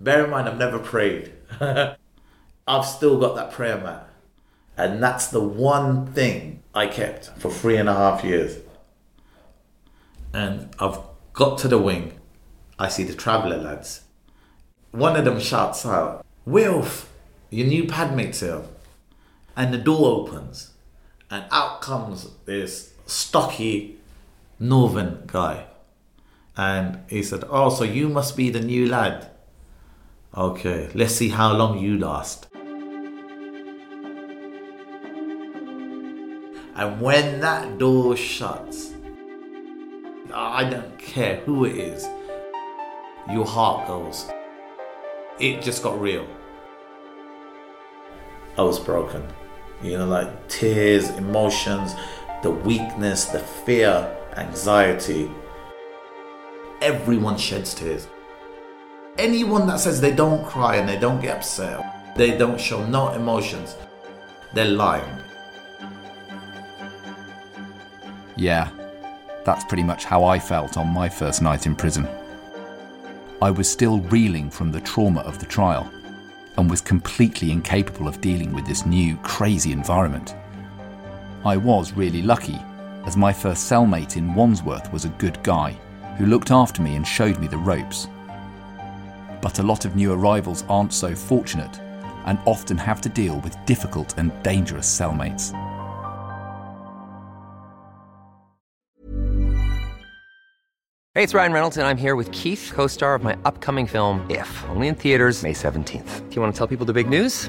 Bear 0.00 0.24
in 0.24 0.30
mind, 0.30 0.48
I've 0.48 0.58
never 0.58 0.80
prayed. 0.80 1.32
I've 2.66 2.84
still 2.84 3.20
got 3.20 3.36
that 3.36 3.52
prayer 3.52 3.78
mat. 3.78 4.08
And 4.76 5.00
that's 5.00 5.28
the 5.28 5.40
one 5.40 6.08
thing 6.08 6.64
I 6.74 6.88
kept 6.88 7.26
for 7.38 7.48
three 7.48 7.76
and 7.76 7.88
a 7.88 7.94
half 7.94 8.24
years. 8.24 8.58
And 10.32 10.74
I've 10.80 10.98
got 11.32 11.58
to 11.58 11.68
the 11.68 11.78
wing. 11.78 12.18
I 12.76 12.88
see 12.88 13.04
the 13.04 13.14
traveller 13.14 13.58
lads. 13.58 14.00
One 14.90 15.14
of 15.14 15.24
them 15.24 15.38
shouts 15.38 15.86
out, 15.86 16.26
Wilf, 16.44 17.08
your 17.50 17.68
new 17.68 17.84
padmate's 17.84 18.40
here. 18.40 18.62
And 19.56 19.72
the 19.72 19.78
door 19.78 20.26
opens. 20.26 20.72
And 21.30 21.44
out 21.52 21.82
comes 21.82 22.30
this 22.46 22.94
stocky 23.06 23.93
northern 24.68 25.22
guy. 25.26 25.66
And 26.56 27.00
he 27.08 27.22
said, 27.22 27.44
Oh, 27.48 27.70
so 27.70 27.84
you 27.84 28.08
must 28.08 28.36
be 28.36 28.50
the 28.50 28.60
new 28.60 28.86
lad. 28.88 29.30
Okay, 30.36 30.90
let's 30.94 31.14
see 31.14 31.28
how 31.28 31.52
long 31.52 31.78
you 31.78 31.98
last. 31.98 32.48
And 36.76 37.00
when 37.00 37.40
that 37.40 37.78
door 37.78 38.16
shuts, 38.16 38.92
I 40.32 40.68
don't 40.68 40.98
care 40.98 41.36
who 41.36 41.64
it 41.64 41.76
is, 41.76 42.04
your 43.30 43.46
heart 43.46 43.86
goes. 43.86 44.28
It 45.38 45.62
just 45.62 45.82
got 45.82 46.00
real. 46.00 46.26
I 48.58 48.62
was 48.62 48.78
broken. 48.80 49.24
You 49.82 49.98
know, 49.98 50.06
like 50.06 50.48
tears, 50.48 51.10
emotions, 51.10 51.94
the 52.42 52.50
weakness, 52.50 53.26
the 53.26 53.38
fear, 53.38 54.16
anxiety. 54.36 55.30
Everyone 56.80 57.36
sheds 57.36 57.74
tears. 57.74 58.08
Anyone 59.16 59.66
that 59.68 59.80
says 59.80 60.00
they 60.00 60.14
don't 60.14 60.44
cry 60.44 60.76
and 60.76 60.88
they 60.88 60.98
don't 60.98 61.20
get 61.20 61.36
upset, 61.36 62.14
they 62.16 62.36
don't 62.36 62.60
show 62.60 62.84
no 62.86 63.12
emotions, 63.12 63.76
they're 64.52 64.64
lying. 64.64 65.18
Yeah, 68.36 68.68
that's 69.44 69.64
pretty 69.64 69.84
much 69.84 70.04
how 70.04 70.24
I 70.24 70.38
felt 70.38 70.76
on 70.76 70.88
my 70.88 71.08
first 71.08 71.42
night 71.42 71.66
in 71.66 71.76
prison. 71.76 72.08
I 73.40 73.50
was 73.50 73.70
still 73.70 74.00
reeling 74.00 74.50
from 74.50 74.72
the 74.72 74.80
trauma 74.80 75.20
of 75.20 75.38
the 75.38 75.46
trial 75.46 75.90
and 76.56 76.68
was 76.68 76.80
completely 76.80 77.52
incapable 77.52 78.08
of 78.08 78.20
dealing 78.20 78.52
with 78.52 78.66
this 78.66 78.86
new, 78.86 79.16
crazy 79.18 79.70
environment. 79.70 80.34
I 81.44 81.56
was 81.56 81.92
really 81.92 82.22
lucky, 82.22 82.58
as 83.06 83.16
my 83.16 83.32
first 83.32 83.70
cellmate 83.70 84.16
in 84.16 84.34
Wandsworth 84.34 84.92
was 84.92 85.04
a 85.04 85.10
good 85.10 85.42
guy 85.42 85.72
who 86.16 86.26
looked 86.26 86.50
after 86.50 86.82
me 86.82 86.96
and 86.96 87.06
showed 87.06 87.38
me 87.38 87.46
the 87.46 87.58
ropes. 87.58 88.08
But 89.42 89.58
a 89.58 89.62
lot 89.62 89.84
of 89.84 89.96
new 89.96 90.12
arrivals 90.12 90.64
aren't 90.68 90.92
so 90.92 91.14
fortunate 91.14 91.80
and 92.26 92.38
often 92.46 92.78
have 92.78 93.00
to 93.02 93.08
deal 93.08 93.40
with 93.40 93.56
difficult 93.66 94.14
and 94.18 94.32
dangerous 94.42 94.86
cellmates. 94.88 95.52
Hey, 101.14 101.22
it's 101.22 101.34
Ryan 101.34 101.52
Reynolds, 101.52 101.76
and 101.76 101.86
I'm 101.86 101.96
here 101.96 102.16
with 102.16 102.32
Keith, 102.32 102.72
co 102.74 102.88
star 102.88 103.14
of 103.14 103.22
my 103.22 103.36
upcoming 103.44 103.86
film, 103.86 104.26
If, 104.28 104.64
only 104.70 104.88
in 104.88 104.96
theaters, 104.96 105.44
May 105.44 105.52
17th. 105.52 106.28
Do 106.28 106.34
you 106.34 106.42
want 106.42 106.52
to 106.52 106.58
tell 106.58 106.66
people 106.66 106.86
the 106.86 106.92
big 106.92 107.08
news? 107.08 107.48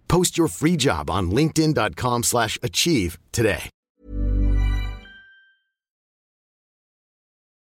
Post 0.11 0.37
your 0.37 0.49
free 0.49 0.75
job 0.75 1.09
on 1.09 1.31
linkedin.com/achieve 1.31 2.25
slash 2.25 2.59
achieve 2.61 3.17
today. 3.31 3.69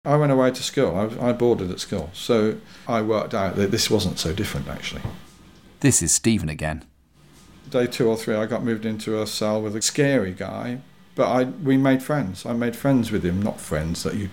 I 0.05 0.17
went 0.17 0.33
away 0.33 0.51
to 0.51 0.63
school. 0.65 0.97
I, 0.97 1.29
I 1.29 1.33
boarded 1.33 1.71
at 1.71 1.79
school. 1.79 2.11
So 2.13 2.57
I 2.89 3.01
worked 3.01 3.33
out 3.33 3.55
that 3.55 3.71
this 3.71 3.89
wasn't 3.89 4.19
so 4.19 4.33
different, 4.33 4.67
actually. 4.67 5.03
This 5.79 6.03
is 6.03 6.11
Stephen 6.11 6.49
again. 6.49 6.85
Day 7.71 7.87
two 7.87 8.09
or 8.09 8.17
three, 8.17 8.35
I 8.35 8.47
got 8.47 8.65
moved 8.65 8.85
into 8.85 9.23
a 9.23 9.27
cell 9.29 9.63
with 9.63 9.77
a 9.77 9.83
scary 9.83 10.33
guy, 10.33 10.81
but 11.15 11.29
I 11.31 11.45
we 11.45 11.77
made 11.77 12.03
friends. 12.03 12.45
I 12.45 12.55
made 12.55 12.75
friends 12.75 13.13
with 13.13 13.25
him, 13.25 13.41
not 13.41 13.61
friends 13.61 14.03
that 14.03 14.15
you 14.15 14.31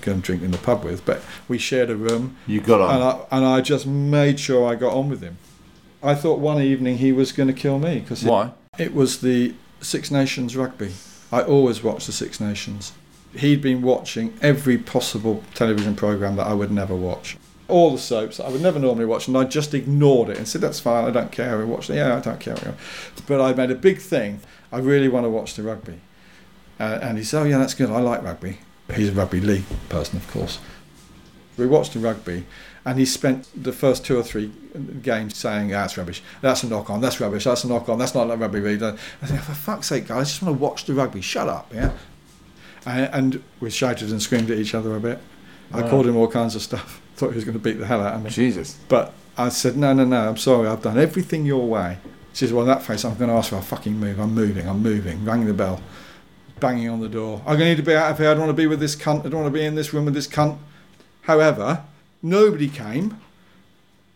go 0.00 0.10
and 0.14 0.20
drink 0.20 0.42
in 0.42 0.50
the 0.50 0.58
pub 0.58 0.82
with, 0.82 1.06
but 1.06 1.22
we 1.46 1.58
shared 1.58 1.90
a 1.90 1.96
room. 1.96 2.36
You 2.48 2.60
got 2.60 2.80
on. 2.80 2.94
And 2.94 3.04
I, 3.04 3.24
and 3.30 3.46
I 3.46 3.60
just 3.60 3.86
made 3.86 4.40
sure 4.40 4.66
I 4.66 4.74
got 4.74 4.94
on 4.94 5.08
with 5.08 5.22
him. 5.22 5.38
I 6.02 6.14
thought 6.14 6.40
one 6.40 6.60
evening 6.60 6.98
he 6.98 7.12
was 7.12 7.32
going 7.32 7.46
to 7.46 7.52
kill 7.52 7.78
me 7.78 8.00
because 8.00 8.24
Why? 8.24 8.52
It 8.78 8.94
was 8.94 9.20
the 9.20 9.54
Six 9.80 10.10
Nations 10.10 10.56
rugby. 10.56 10.92
I 11.30 11.42
always 11.42 11.82
watched 11.82 12.06
the 12.06 12.12
Six 12.12 12.40
Nations. 12.40 12.92
He'd 13.34 13.62
been 13.62 13.82
watching 13.82 14.36
every 14.42 14.76
possible 14.76 15.42
television 15.54 15.94
program 15.94 16.36
that 16.36 16.46
I 16.46 16.54
would 16.54 16.70
never 16.70 16.94
watch. 16.94 17.36
All 17.68 17.92
the 17.92 17.98
soaps 17.98 18.36
that 18.36 18.46
I 18.46 18.50
would 18.50 18.60
never 18.60 18.78
normally 18.78 19.06
watch, 19.06 19.28
and 19.28 19.36
I 19.36 19.44
just 19.44 19.72
ignored 19.72 20.28
it 20.28 20.36
and 20.36 20.46
said, 20.46 20.60
"That's 20.60 20.80
fine. 20.80 21.06
I 21.06 21.10
don't 21.10 21.32
care." 21.32 21.60
I 21.60 21.64
watched 21.64 21.88
it. 21.88 21.94
Yeah, 21.96 22.16
I 22.16 22.20
don't 22.20 22.40
care. 22.40 22.74
But 23.26 23.40
I 23.40 23.54
made 23.54 23.70
a 23.70 23.74
big 23.74 23.98
thing. 23.98 24.40
I 24.70 24.78
really 24.78 25.08
want 25.08 25.24
to 25.24 25.30
watch 25.30 25.54
the 25.54 25.62
rugby. 25.62 26.00
Uh, 26.78 26.98
and 27.00 27.16
he 27.16 27.24
said, 27.24 27.42
"Oh 27.42 27.44
yeah, 27.44 27.58
that's 27.58 27.74
good. 27.74 27.88
I 27.90 28.00
like 28.00 28.22
rugby." 28.22 28.58
He's 28.94 29.08
a 29.08 29.12
rugby 29.12 29.40
league 29.40 29.64
person, 29.88 30.18
of 30.18 30.30
course. 30.30 30.58
We 31.62 31.68
watched 31.68 31.94
the 31.94 32.00
rugby, 32.00 32.44
and 32.84 32.98
he 32.98 33.04
spent 33.04 33.48
the 33.60 33.72
first 33.72 34.04
two 34.04 34.18
or 34.18 34.22
three 34.22 34.50
games 35.02 35.36
saying, 35.36 35.72
ah, 35.72 35.82
"That's 35.82 35.96
rubbish. 35.96 36.22
That's 36.40 36.62
a 36.64 36.68
knock 36.68 36.90
on. 36.90 37.00
That's 37.00 37.20
rubbish. 37.20 37.44
That's 37.44 37.64
a 37.64 37.68
knock 37.68 37.88
on. 37.88 37.98
That's 37.98 38.14
not 38.14 38.26
like 38.28 38.40
rugby." 38.40 38.60
Really. 38.60 38.84
I 38.84 39.26
think, 39.26 39.40
for 39.40 39.54
fuck's 39.54 39.86
sake, 39.88 40.08
guys, 40.08 40.16
I 40.16 40.24
just 40.24 40.42
want 40.42 40.56
to 40.56 40.62
watch 40.62 40.84
the 40.84 40.94
rugby. 40.94 41.20
Shut 41.20 41.48
up, 41.48 41.72
yeah. 41.72 41.92
And, 42.84 43.14
and 43.14 43.44
we 43.60 43.70
shouted 43.70 44.10
and 44.10 44.20
screamed 44.20 44.50
at 44.50 44.58
each 44.58 44.74
other 44.74 44.96
a 44.96 45.00
bit. 45.00 45.20
I 45.72 45.88
called 45.88 46.06
him 46.06 46.16
all 46.16 46.28
kinds 46.28 46.54
of 46.54 46.62
stuff. 46.62 47.00
Thought 47.16 47.30
he 47.30 47.36
was 47.36 47.44
going 47.44 47.54
to 47.56 47.62
beat 47.62 47.78
the 47.78 47.86
hell 47.86 48.00
out 48.02 48.14
of 48.14 48.22
me. 48.22 48.30
Jesus. 48.30 48.78
But 48.88 49.12
I 49.36 49.48
said, 49.48 49.76
no, 49.76 49.92
no, 49.92 50.04
no, 50.04 50.28
I'm 50.28 50.36
sorry, 50.36 50.68
I've 50.68 50.82
done 50.82 50.98
everything 50.98 51.46
your 51.46 51.66
way. 51.66 51.98
She 52.32 52.46
said, 52.46 52.54
well, 52.54 52.66
that 52.66 52.82
face, 52.82 53.04
I'm 53.04 53.14
going 53.16 53.30
to 53.30 53.36
ask 53.36 53.50
for 53.50 53.56
a 53.56 53.62
fucking 53.62 53.98
move. 53.98 54.18
I'm 54.18 54.34
moving, 54.34 54.68
I'm 54.68 54.82
moving. 54.82 55.24
Rang 55.24 55.46
the 55.46 55.54
bell, 55.54 55.80
banging 56.60 56.88
on 56.88 57.00
the 57.00 57.08
door. 57.08 57.38
I'm 57.40 57.58
going 57.58 57.60
to 57.60 57.64
need 57.66 57.76
to 57.76 57.82
be 57.82 57.94
out 57.94 58.10
of 58.10 58.18
here. 58.18 58.30
I 58.30 58.34
don't 58.34 58.46
want 58.46 58.56
to 58.56 58.60
be 58.60 58.66
with 58.66 58.80
this 58.80 58.96
cunt. 58.96 59.20
I 59.24 59.28
don't 59.28 59.42
want 59.42 59.52
to 59.52 59.58
be 59.58 59.64
in 59.64 59.74
this 59.74 59.92
room 59.94 60.06
with 60.06 60.14
this 60.14 60.26
cunt. 60.26 60.58
However, 61.22 61.84
nobody 62.22 62.68
came. 62.68 63.18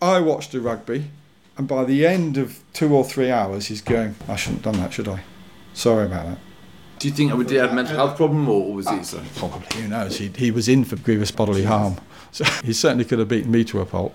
I 0.01 0.21
watched 0.21 0.53
the 0.53 0.61
rugby, 0.61 1.11
and 1.57 1.67
by 1.67 1.85
the 1.85 2.07
end 2.07 2.37
of 2.37 2.61
two 2.73 2.95
or 2.95 3.05
three 3.05 3.31
hours, 3.31 3.67
he's 3.67 3.81
going, 3.81 4.15
I 4.29 4.37
shouldn't 4.37 4.65
have 4.65 4.75
done 4.75 4.83
that, 4.83 4.93
should 4.93 5.09
I? 5.09 5.23
Sorry 5.73 6.07
about 6.07 6.27
that. 6.27 6.39
Do 6.99 7.09
you 7.09 7.15
think 7.15 7.37
did 7.37 7.51
he 7.51 7.57
have 7.57 7.73
a 7.73 7.75
mental 7.75 7.97
health 7.97 8.17
problem, 8.17 8.49
or 8.49 8.73
was 8.73 8.89
he? 8.89 8.97
Ah, 8.97 9.03
so? 9.03 9.23
Probably, 9.37 9.83
who 9.83 9.89
knows? 9.89 10.19
He, 10.19 10.29
he 10.29 10.51
was 10.51 10.69
in 10.69 10.85
for 10.85 10.97
grievous 10.97 11.31
bodily 11.31 11.65
harm. 11.65 11.97
So 12.33 12.45
he 12.65 12.73
certainly 12.73 13.05
could 13.05 13.19
have 13.19 13.29
beaten 13.29 13.51
me 13.51 13.65
to 13.65 13.81
a 13.81 13.87
pulp. 13.87 14.15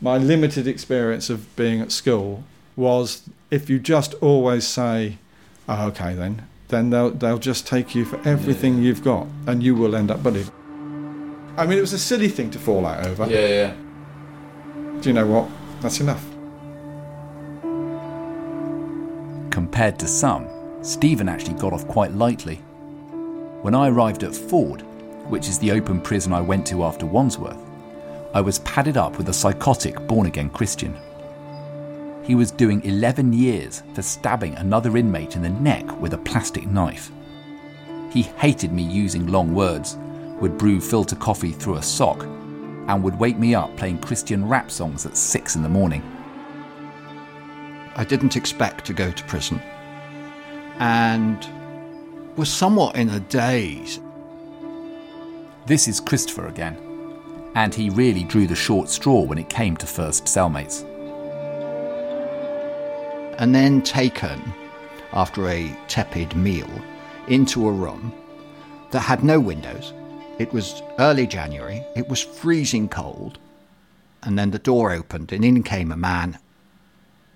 My 0.00 0.18
limited 0.18 0.66
experience 0.66 1.30
of 1.30 1.54
being 1.56 1.80
at 1.80 1.92
school 1.92 2.44
was 2.76 3.22
if 3.50 3.70
you 3.70 3.78
just 3.78 4.14
always 4.14 4.66
say, 4.66 5.18
oh, 5.68 5.86
okay, 5.88 6.14
then, 6.14 6.46
then 6.68 6.90
they'll, 6.90 7.10
they'll 7.10 7.38
just 7.38 7.66
take 7.66 7.94
you 7.94 8.04
for 8.04 8.20
everything 8.28 8.82
you've 8.82 9.02
got 9.02 9.26
and 9.46 9.62
you 9.62 9.74
will 9.74 9.94
end 9.94 10.10
up 10.10 10.22
bullied. 10.22 10.50
I 11.56 11.66
mean, 11.66 11.78
it 11.78 11.82
was 11.82 11.92
a 11.92 11.98
silly 11.98 12.28
thing 12.28 12.50
to 12.50 12.58
fall 12.58 12.84
out 12.84 13.06
over. 13.06 13.26
Yeah, 13.26 13.46
yeah. 13.46 13.74
Do 15.00 15.08
you 15.08 15.12
know 15.12 15.26
what? 15.26 15.48
That's 15.80 16.00
enough. 16.00 16.24
Compared 19.50 19.98
to 20.00 20.08
some, 20.08 20.48
Stephen 20.82 21.28
actually 21.28 21.54
got 21.54 21.72
off 21.72 21.86
quite 21.86 22.12
lightly. 22.12 22.56
When 23.62 23.74
I 23.74 23.88
arrived 23.88 24.24
at 24.24 24.34
Ford, 24.34 24.82
which 25.28 25.48
is 25.48 25.58
the 25.58 25.70
open 25.70 26.00
prison 26.00 26.32
I 26.32 26.40
went 26.40 26.66
to 26.66 26.84
after 26.84 27.06
Wandsworth, 27.06 27.58
I 28.34 28.40
was 28.40 28.58
padded 28.60 28.96
up 28.96 29.16
with 29.16 29.28
a 29.28 29.32
psychotic 29.32 30.06
born 30.08 30.26
again 30.26 30.50
Christian. 30.50 30.96
He 32.24 32.34
was 32.34 32.50
doing 32.50 32.82
11 32.84 33.32
years 33.32 33.84
for 33.94 34.02
stabbing 34.02 34.56
another 34.56 34.96
inmate 34.96 35.36
in 35.36 35.42
the 35.42 35.50
neck 35.50 36.00
with 36.00 36.14
a 36.14 36.18
plastic 36.18 36.66
knife. 36.66 37.12
He 38.10 38.22
hated 38.22 38.72
me 38.72 38.82
using 38.82 39.28
long 39.28 39.54
words, 39.54 39.96
would 40.40 40.58
brew 40.58 40.80
filter 40.80 41.16
coffee 41.16 41.52
through 41.52 41.76
a 41.76 41.82
sock, 41.82 42.22
and 42.22 43.02
would 43.02 43.18
wake 43.18 43.38
me 43.38 43.54
up 43.54 43.76
playing 43.76 43.98
Christian 43.98 44.46
rap 44.48 44.70
songs 44.70 45.06
at 45.06 45.16
6 45.16 45.56
in 45.56 45.62
the 45.62 45.68
morning. 45.68 46.02
I 47.96 48.04
didn't 48.04 48.36
expect 48.36 48.84
to 48.86 48.92
go 48.92 49.10
to 49.10 49.24
prison 49.24 49.60
and 50.78 51.46
was 52.36 52.52
somewhat 52.52 52.96
in 52.96 53.08
a 53.10 53.20
daze. 53.20 54.00
This 55.66 55.86
is 55.88 56.00
Christopher 56.00 56.48
again, 56.48 56.76
and 57.54 57.74
he 57.74 57.90
really 57.90 58.24
drew 58.24 58.46
the 58.46 58.56
short 58.56 58.88
straw 58.88 59.20
when 59.20 59.38
it 59.38 59.48
came 59.48 59.76
to 59.76 59.86
first 59.86 60.24
cellmates. 60.24 60.84
and 63.38 63.54
then 63.54 63.82
taken, 63.82 64.40
after 65.12 65.48
a 65.48 65.76
tepid 65.88 66.34
meal, 66.36 66.68
into 67.28 67.68
a 67.68 67.72
room 67.72 68.12
that 68.90 69.00
had 69.00 69.24
no 69.24 69.40
windows. 69.40 69.92
It 70.36 70.52
was 70.52 70.82
early 70.98 71.28
January, 71.28 71.84
it 71.94 72.08
was 72.08 72.20
freezing 72.20 72.88
cold, 72.88 73.38
and 74.24 74.36
then 74.36 74.50
the 74.50 74.58
door 74.58 74.90
opened, 74.90 75.32
and 75.32 75.44
in 75.44 75.62
came 75.62 75.92
a 75.92 75.96
man, 75.96 76.38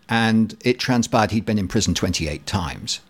and 0.09 0.57
it 0.65 0.81
transpired 0.81 1.31
he'd 1.31 1.47
been 1.47 1.59
in 1.59 1.69
prison 1.69 1.95
28 1.95 2.45
times. 2.45 3.01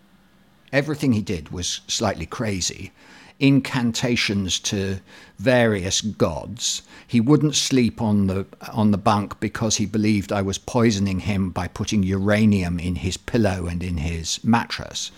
Everything 0.71 1.13
he 1.13 1.23
did 1.23 1.49
was 1.49 1.81
slightly 1.87 2.27
crazy. 2.27 2.91
Incantations 3.39 4.59
to 4.59 4.99
various 5.39 6.01
gods. 6.01 6.83
He 7.07 7.19
wouldn't 7.19 7.55
sleep 7.55 7.99
on 7.99 8.27
the 8.27 8.45
on 8.71 8.91
the 8.91 8.97
bunk 8.97 9.39
because 9.39 9.77
he 9.77 9.87
believed 9.87 10.31
I 10.31 10.43
was 10.43 10.59
poisoning 10.59 11.21
him 11.21 11.49
by 11.49 11.67
putting 11.67 12.03
uranium 12.03 12.77
in 12.79 12.95
his 12.95 13.17
pillow 13.17 13.65
and 13.65 13.81
in 13.81 13.97
his 13.97 14.43
mattress. 14.43 15.11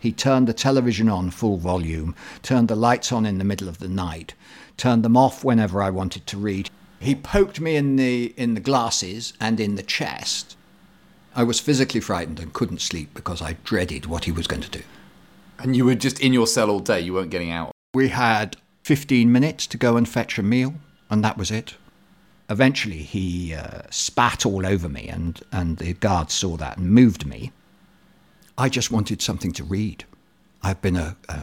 He 0.00 0.12
turned 0.12 0.46
the 0.46 0.52
television 0.52 1.08
on 1.08 1.30
full 1.30 1.56
volume, 1.56 2.14
turned 2.42 2.68
the 2.68 2.76
lights 2.76 3.12
on 3.12 3.26
in 3.26 3.38
the 3.38 3.44
middle 3.44 3.68
of 3.68 3.78
the 3.78 3.88
night, 3.88 4.34
turned 4.76 5.04
them 5.04 5.16
off 5.16 5.44
whenever 5.44 5.82
I 5.82 5.90
wanted 5.90 6.26
to 6.26 6.36
read. 6.36 6.70
He 7.00 7.14
poked 7.14 7.60
me 7.60 7.76
in 7.76 7.96
the 7.96 8.34
in 8.36 8.54
the 8.54 8.60
glasses 8.60 9.32
and 9.40 9.60
in 9.60 9.74
the 9.76 9.82
chest. 9.82 10.56
I 11.34 11.44
was 11.44 11.60
physically 11.60 12.00
frightened 12.00 12.40
and 12.40 12.52
couldn't 12.52 12.80
sleep 12.80 13.14
because 13.14 13.40
I 13.40 13.56
dreaded 13.64 14.06
what 14.06 14.24
he 14.24 14.32
was 14.32 14.46
going 14.46 14.62
to 14.62 14.70
do. 14.70 14.82
And 15.58 15.76
you 15.76 15.84
were 15.84 15.94
just 15.94 16.20
in 16.20 16.32
your 16.32 16.46
cell 16.46 16.70
all 16.70 16.80
day. 16.80 17.00
You 17.00 17.14
weren't 17.14 17.30
getting 17.30 17.50
out. 17.50 17.72
We 17.94 18.08
had 18.08 18.56
15 18.84 19.30
minutes 19.30 19.66
to 19.68 19.76
go 19.76 19.96
and 19.96 20.08
fetch 20.08 20.38
a 20.38 20.42
meal, 20.42 20.74
and 21.10 21.22
that 21.24 21.36
was 21.36 21.50
it. 21.50 21.74
Eventually, 22.50 23.02
he 23.02 23.54
uh, 23.54 23.82
spat 23.90 24.46
all 24.46 24.66
over 24.66 24.88
me, 24.88 25.08
and, 25.08 25.40
and 25.52 25.76
the 25.76 25.92
guards 25.94 26.32
saw 26.32 26.56
that 26.56 26.78
and 26.78 26.90
moved 26.90 27.26
me. 27.26 27.52
I 28.58 28.68
just 28.68 28.90
wanted 28.90 29.22
something 29.22 29.52
to 29.52 29.62
read. 29.62 30.04
I've 30.64 30.82
been 30.82 30.96
a, 30.96 31.16
a 31.28 31.42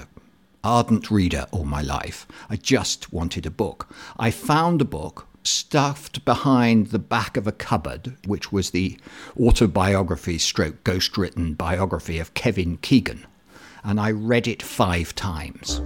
ardent 0.65 1.09
reader 1.09 1.47
all 1.51 1.63
my 1.63 1.81
life. 1.81 2.27
I 2.49 2.57
just 2.57 3.13
wanted 3.13 3.45
a 3.45 3.49
book. 3.51 3.87
I 4.19 4.31
found 4.31 4.81
a 4.81 4.85
book 4.85 5.25
stuffed 5.41 6.25
behind 6.25 6.87
the 6.87 6.99
back 6.99 7.37
of 7.37 7.47
a 7.47 7.53
cupboard, 7.53 8.17
which 8.27 8.51
was 8.51 8.71
the 8.71 8.99
autobiography 9.39 10.37
stroke 10.37 10.83
ghost 10.83 11.17
written 11.17 11.53
biography 11.53 12.19
of 12.19 12.33
Kevin 12.33 12.75
Keegan. 12.77 13.25
And 13.85 13.97
I 13.97 14.11
read 14.11 14.45
it 14.45 14.61
five 14.61 15.15
times 15.15 15.81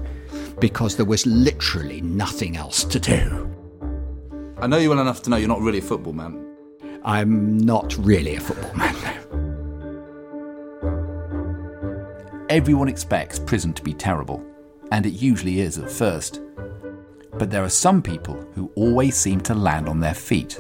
because 0.60 0.96
there 0.96 1.06
was 1.06 1.28
literally 1.28 2.02
nothing 2.02 2.58
else 2.58 2.84
to 2.86 3.00
do. 3.00 3.56
I 4.58 4.66
know 4.66 4.78
you 4.78 4.90
well 4.90 5.00
enough 5.00 5.22
to 5.24 5.30
know 5.30 5.38
you're 5.38 5.48
not 5.48 5.62
really 5.62 5.78
a 5.78 5.84
football 5.84 6.14
man. 6.14 6.44
I'm 7.06 7.56
not 7.56 7.96
really 8.00 8.36
a 8.36 8.40
football 8.40 8.74
man. 8.74 9.19
Everyone 12.50 12.90
expects 12.90 13.38
prison 13.38 13.74
to 13.74 13.84
be 13.84 13.94
terrible, 13.94 14.44
and 14.92 15.06
it 15.06 15.14
usually 15.14 15.60
is 15.60 15.78
at 15.78 15.92
first. 15.92 16.42
But 17.34 17.52
there 17.52 17.64
are 17.64 17.70
some 17.70 18.02
people 18.02 18.44
who 18.56 18.72
always 18.74 19.16
seem 19.16 19.40
to 19.42 19.54
land 19.54 19.88
on 19.88 20.00
their 20.00 20.16
feet. 20.16 20.60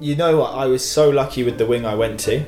You 0.00 0.16
know 0.16 0.38
what? 0.38 0.54
I 0.54 0.64
was 0.64 0.82
so 0.82 1.10
lucky 1.10 1.42
with 1.42 1.58
the 1.58 1.66
wing 1.66 1.84
I 1.84 1.94
went 1.94 2.18
to. 2.20 2.42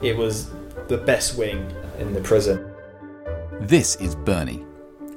It 0.00 0.16
was 0.16 0.50
the 0.86 0.96
best 0.96 1.36
wing 1.36 1.68
in 1.98 2.14
the 2.14 2.20
prison. 2.20 2.72
This 3.62 3.96
is 3.96 4.14
Bernie. 4.14 4.64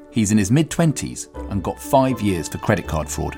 He's 0.09 0.31
in 0.31 0.39
his 0.39 0.49
mid 0.49 0.71
20s 0.71 1.27
and 1.51 1.61
got 1.61 1.79
five 1.79 2.19
years 2.19 2.49
for 2.49 2.57
credit 2.57 2.87
card 2.87 3.09
fraud. 3.09 3.37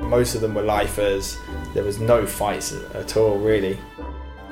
Most 0.00 0.34
of 0.34 0.40
them 0.40 0.56
were 0.56 0.62
lifers. 0.62 1.38
There 1.74 1.84
was 1.84 2.00
no 2.00 2.26
fights 2.26 2.72
at 2.92 3.16
all, 3.16 3.38
really. 3.38 3.78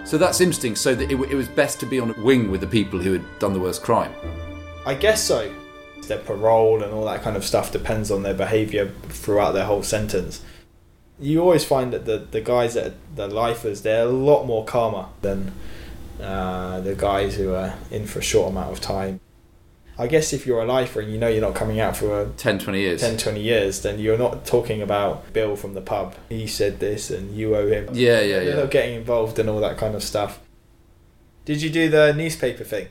So 0.04 0.18
that's 0.18 0.40
interesting. 0.40 0.76
So 0.76 0.94
that 0.94 1.10
it, 1.10 1.18
it 1.18 1.34
was 1.34 1.48
best 1.48 1.80
to 1.80 1.86
be 1.86 1.98
on 1.98 2.10
a 2.10 2.20
wing 2.20 2.50
with 2.50 2.60
the 2.60 2.66
people 2.66 3.00
who 3.00 3.12
had 3.12 3.38
done 3.38 3.52
the 3.52 3.60
worst 3.60 3.82
crime. 3.82 4.12
I 4.86 4.94
guess 4.94 5.22
so. 5.22 5.52
Their 6.06 6.18
parole 6.18 6.82
and 6.82 6.92
all 6.92 7.06
that 7.06 7.22
kind 7.22 7.36
of 7.36 7.44
stuff 7.44 7.72
depends 7.72 8.10
on 8.10 8.22
their 8.22 8.34
behaviour 8.34 8.92
throughout 9.08 9.52
their 9.52 9.64
whole 9.64 9.82
sentence. 9.82 10.42
You 11.18 11.40
always 11.40 11.64
find 11.64 11.92
that 11.92 12.04
the, 12.04 12.18
the 12.18 12.40
guys 12.40 12.74
that 12.74 12.86
are 12.86 12.94
the 13.14 13.28
lifers, 13.28 13.82
they're 13.82 14.02
a 14.02 14.10
lot 14.10 14.44
more 14.44 14.64
calmer 14.64 15.06
than 15.22 15.52
uh, 16.20 16.80
the 16.80 16.94
guys 16.94 17.36
who 17.36 17.54
are 17.54 17.74
in 17.90 18.06
for 18.06 18.18
a 18.18 18.22
short 18.22 18.50
amount 18.50 18.72
of 18.72 18.80
time. 18.80 19.20
I 19.96 20.08
guess 20.08 20.32
if 20.32 20.46
you're 20.46 20.60
a 20.60 20.66
lifer 20.66 21.00
and 21.00 21.12
you 21.12 21.18
know 21.18 21.28
you're 21.28 21.40
not 21.40 21.54
coming 21.54 21.78
out 21.78 21.96
for 21.96 22.22
a 22.22 22.28
10, 22.36 22.58
20 22.58 22.80
years. 22.80 23.00
10, 23.00 23.16
20 23.16 23.40
years, 23.40 23.82
then 23.82 23.98
you're 23.98 24.18
not 24.18 24.44
talking 24.44 24.82
about 24.82 25.32
Bill 25.32 25.54
from 25.54 25.74
the 25.74 25.80
pub. 25.80 26.14
He 26.28 26.46
said 26.46 26.80
this 26.80 27.10
and 27.10 27.36
you 27.36 27.54
owe 27.54 27.68
him. 27.68 27.88
Yeah, 27.92 28.20
yeah, 28.20 28.40
You're 28.40 28.42
yeah. 28.44 28.54
not 28.56 28.70
getting 28.70 28.96
involved 28.96 29.38
in 29.38 29.48
all 29.48 29.60
that 29.60 29.78
kind 29.78 29.94
of 29.94 30.02
stuff. 30.02 30.40
Did 31.44 31.62
you 31.62 31.70
do 31.70 31.88
the 31.88 32.12
newspaper 32.12 32.64
thing? 32.64 32.88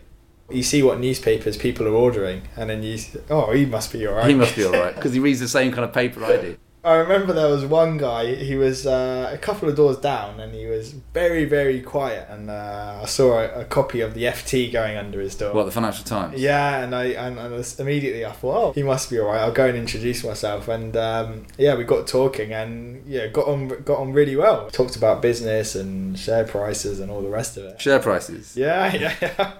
You 0.49 0.63
see 0.63 0.83
what 0.83 0.99
newspapers 0.99 1.57
people 1.57 1.87
are 1.87 1.93
ordering, 1.93 2.43
and 2.55 2.69
then 2.69 2.83
you, 2.83 2.99
oh, 3.29 3.51
he 3.53 3.65
must 3.65 3.91
be 3.91 4.05
alright. 4.07 4.27
He 4.27 4.35
must 4.35 4.55
be 4.55 4.65
alright 4.65 4.93
because 4.93 5.13
he 5.13 5.19
reads 5.19 5.39
the 5.39 5.47
same 5.47 5.71
kind 5.71 5.83
of 5.85 5.93
paper 5.93 6.23
I 6.23 6.37
do. 6.37 6.57
I 6.85 6.95
remember 6.95 7.31
there 7.31 7.47
was 7.47 7.65
one 7.65 7.97
guy. 7.97 8.35
He 8.35 8.55
was 8.55 8.85
uh, 8.85 9.29
a 9.31 9.37
couple 9.37 9.69
of 9.69 9.77
doors 9.77 9.97
down, 9.97 10.41
and 10.41 10.53
he 10.53 10.65
was 10.65 10.91
very, 10.91 11.45
very 11.45 11.79
quiet. 11.81 12.27
And 12.29 12.49
uh, 12.49 12.99
I 13.03 13.05
saw 13.05 13.39
a, 13.39 13.61
a 13.61 13.65
copy 13.65 14.01
of 14.01 14.13
the 14.13 14.23
FT 14.23 14.69
going 14.69 14.97
under 14.97 15.21
his 15.21 15.33
door. 15.35 15.53
What 15.53 15.63
the 15.63 15.71
Financial 15.71 16.03
Times? 16.03 16.41
Yeah, 16.41 16.83
and 16.83 16.93
I 16.93 17.05
and, 17.05 17.39
and 17.39 17.75
immediately 17.79 18.25
I 18.25 18.33
thought, 18.33 18.55
oh, 18.55 18.71
he 18.73 18.83
must 18.83 19.09
be 19.09 19.17
alright. 19.17 19.39
I'll 19.39 19.53
go 19.53 19.67
and 19.67 19.77
introduce 19.77 20.25
myself, 20.25 20.67
and 20.67 20.97
um, 20.97 21.45
yeah, 21.57 21.75
we 21.75 21.85
got 21.85 22.05
talking, 22.05 22.51
and 22.51 23.05
yeah, 23.07 23.27
got 23.27 23.47
on 23.47 23.69
got 23.83 23.99
on 23.99 24.11
really 24.11 24.35
well. 24.35 24.69
Talked 24.69 24.97
about 24.97 25.21
business 25.21 25.75
and 25.75 26.19
share 26.19 26.43
prices 26.43 26.99
and 26.99 27.09
all 27.09 27.21
the 27.21 27.29
rest 27.29 27.55
of 27.55 27.63
it. 27.63 27.79
Share 27.79 27.99
prices. 27.99 28.57
Yeah, 28.57 28.93
yeah, 28.95 29.15
yeah. 29.21 29.53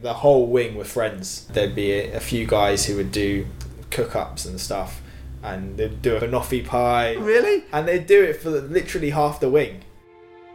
The 0.00 0.14
whole 0.14 0.46
wing 0.46 0.74
were 0.74 0.84
friends. 0.84 1.46
There'd 1.52 1.74
be 1.74 1.92
a, 1.92 2.16
a 2.16 2.20
few 2.20 2.46
guys 2.46 2.86
who 2.86 2.96
would 2.96 3.12
do 3.12 3.46
cook 3.90 4.16
ups 4.16 4.46
and 4.46 4.58
stuff, 4.58 5.02
and 5.44 5.76
they'd 5.76 6.02
do 6.02 6.16
a 6.16 6.20
banoffee 6.20 6.66
pie. 6.66 7.12
Really? 7.14 7.64
And 7.72 7.86
they'd 7.86 8.06
do 8.06 8.22
it 8.24 8.40
for 8.40 8.50
literally 8.50 9.10
half 9.10 9.38
the 9.38 9.48
wing. 9.48 9.82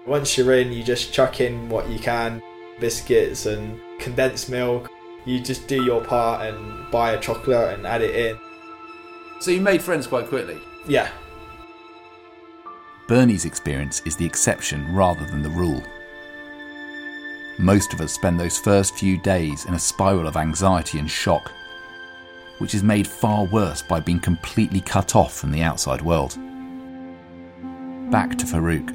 Once 0.05 0.37
you're 0.37 0.53
in, 0.53 0.73
you 0.73 0.83
just 0.83 1.13
chuck 1.13 1.39
in 1.39 1.69
what 1.69 1.87
you 1.89 1.99
can 1.99 2.41
biscuits 2.79 3.45
and 3.45 3.79
condensed 3.99 4.49
milk. 4.49 4.89
You 5.25 5.39
just 5.39 5.67
do 5.67 5.83
your 5.83 6.03
part 6.03 6.45
and 6.45 6.89
buy 6.91 7.11
a 7.11 7.19
chocolate 7.19 7.73
and 7.73 7.85
add 7.85 8.01
it 8.01 8.15
in. 8.15 8.39
So 9.41 9.51
you 9.51 9.61
made 9.61 9.81
friends 9.81 10.07
quite 10.07 10.27
quickly? 10.27 10.59
Yeah. 10.87 11.09
Bernie's 13.07 13.45
experience 13.45 14.01
is 14.05 14.15
the 14.15 14.25
exception 14.25 14.93
rather 14.93 15.25
than 15.25 15.41
the 15.41 15.49
rule. 15.49 15.83
Most 17.57 17.93
of 17.93 17.99
us 17.99 18.13
spend 18.13 18.39
those 18.39 18.57
first 18.57 18.95
few 18.95 19.17
days 19.17 19.65
in 19.65 19.73
a 19.73 19.79
spiral 19.79 20.27
of 20.27 20.37
anxiety 20.37 20.99
and 20.99 21.09
shock, 21.09 21.51
which 22.59 22.75
is 22.75 22.83
made 22.83 23.07
far 23.07 23.45
worse 23.45 23.81
by 23.81 23.99
being 23.99 24.19
completely 24.19 24.79
cut 24.79 25.15
off 25.15 25.33
from 25.33 25.51
the 25.51 25.61
outside 25.61 26.01
world. 26.01 26.37
Back 28.11 28.37
to 28.37 28.45
Farook. 28.45 28.89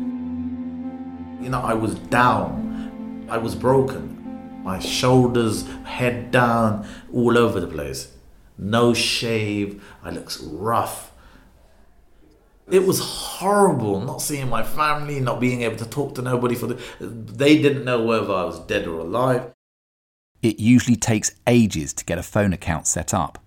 You 1.42 1.50
know, 1.50 1.60
I 1.60 1.74
was 1.74 1.94
down. 1.96 3.26
I 3.28 3.38
was 3.38 3.54
broken. 3.54 4.62
My 4.62 4.78
shoulders, 4.78 5.68
head 5.84 6.30
down, 6.30 6.86
all 7.12 7.36
over 7.36 7.60
the 7.60 7.66
place. 7.66 8.10
No 8.56 8.94
shave. 8.94 9.84
I 10.02 10.10
looked 10.10 10.38
rough. 10.42 11.12
It 12.70 12.86
was 12.86 12.98
horrible 12.98 14.00
not 14.00 14.22
seeing 14.22 14.48
my 14.48 14.62
family, 14.62 15.20
not 15.20 15.38
being 15.38 15.62
able 15.62 15.76
to 15.76 15.88
talk 15.88 16.14
to 16.14 16.22
nobody 16.22 16.54
for 16.54 16.66
the. 16.66 16.82
They 16.98 17.60
didn't 17.60 17.84
know 17.84 18.02
whether 18.02 18.32
I 18.32 18.44
was 18.44 18.58
dead 18.60 18.86
or 18.86 19.00
alive. 19.00 19.52
It 20.40 20.58
usually 20.58 20.96
takes 20.96 21.32
ages 21.46 21.92
to 21.94 22.04
get 22.04 22.18
a 22.18 22.22
phone 22.22 22.52
account 22.52 22.86
set 22.86 23.12
up, 23.12 23.43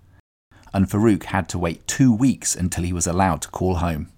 and 0.78 0.88
Farook 0.88 1.24
had 1.24 1.48
to 1.48 1.58
wait 1.58 1.84
two 1.88 2.14
weeks 2.14 2.54
until 2.54 2.84
he 2.84 2.92
was 2.92 3.08
allowed 3.08 3.42
to 3.42 3.48
call 3.48 3.74
home. 3.78 4.12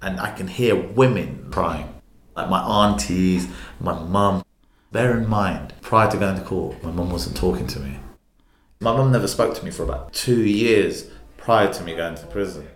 And 0.00 0.18
I 0.18 0.30
can 0.30 0.48
hear 0.48 0.74
women 0.74 1.50
crying, 1.50 1.92
like 2.34 2.48
my 2.48 2.62
aunties, 2.86 3.46
my 3.78 3.92
mum. 3.92 4.42
Bear 4.92 5.18
in 5.18 5.28
mind, 5.28 5.74
prior 5.82 6.10
to 6.10 6.16
going 6.16 6.38
to 6.38 6.42
court, 6.42 6.82
my 6.82 6.90
mum 6.90 7.10
wasn't 7.10 7.36
talking 7.36 7.66
to 7.66 7.80
me. 7.80 7.98
My 8.80 8.96
mum 8.96 9.12
never 9.12 9.28
spoke 9.28 9.54
to 9.56 9.64
me 9.64 9.70
for 9.70 9.82
about 9.82 10.14
two 10.14 10.40
years 10.40 11.10
prior 11.36 11.70
to 11.70 11.84
me 11.84 11.94
going 11.94 12.14
to 12.14 12.26
prison. 12.28 12.66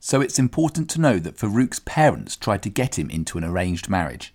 So 0.00 0.20
it's 0.20 0.40
important 0.40 0.90
to 0.90 1.00
know 1.00 1.20
that 1.20 1.36
Farook's 1.36 1.78
parents 1.78 2.34
tried 2.34 2.64
to 2.64 2.68
get 2.68 2.98
him 2.98 3.08
into 3.10 3.38
an 3.38 3.44
arranged 3.44 3.88
marriage. 3.88 4.34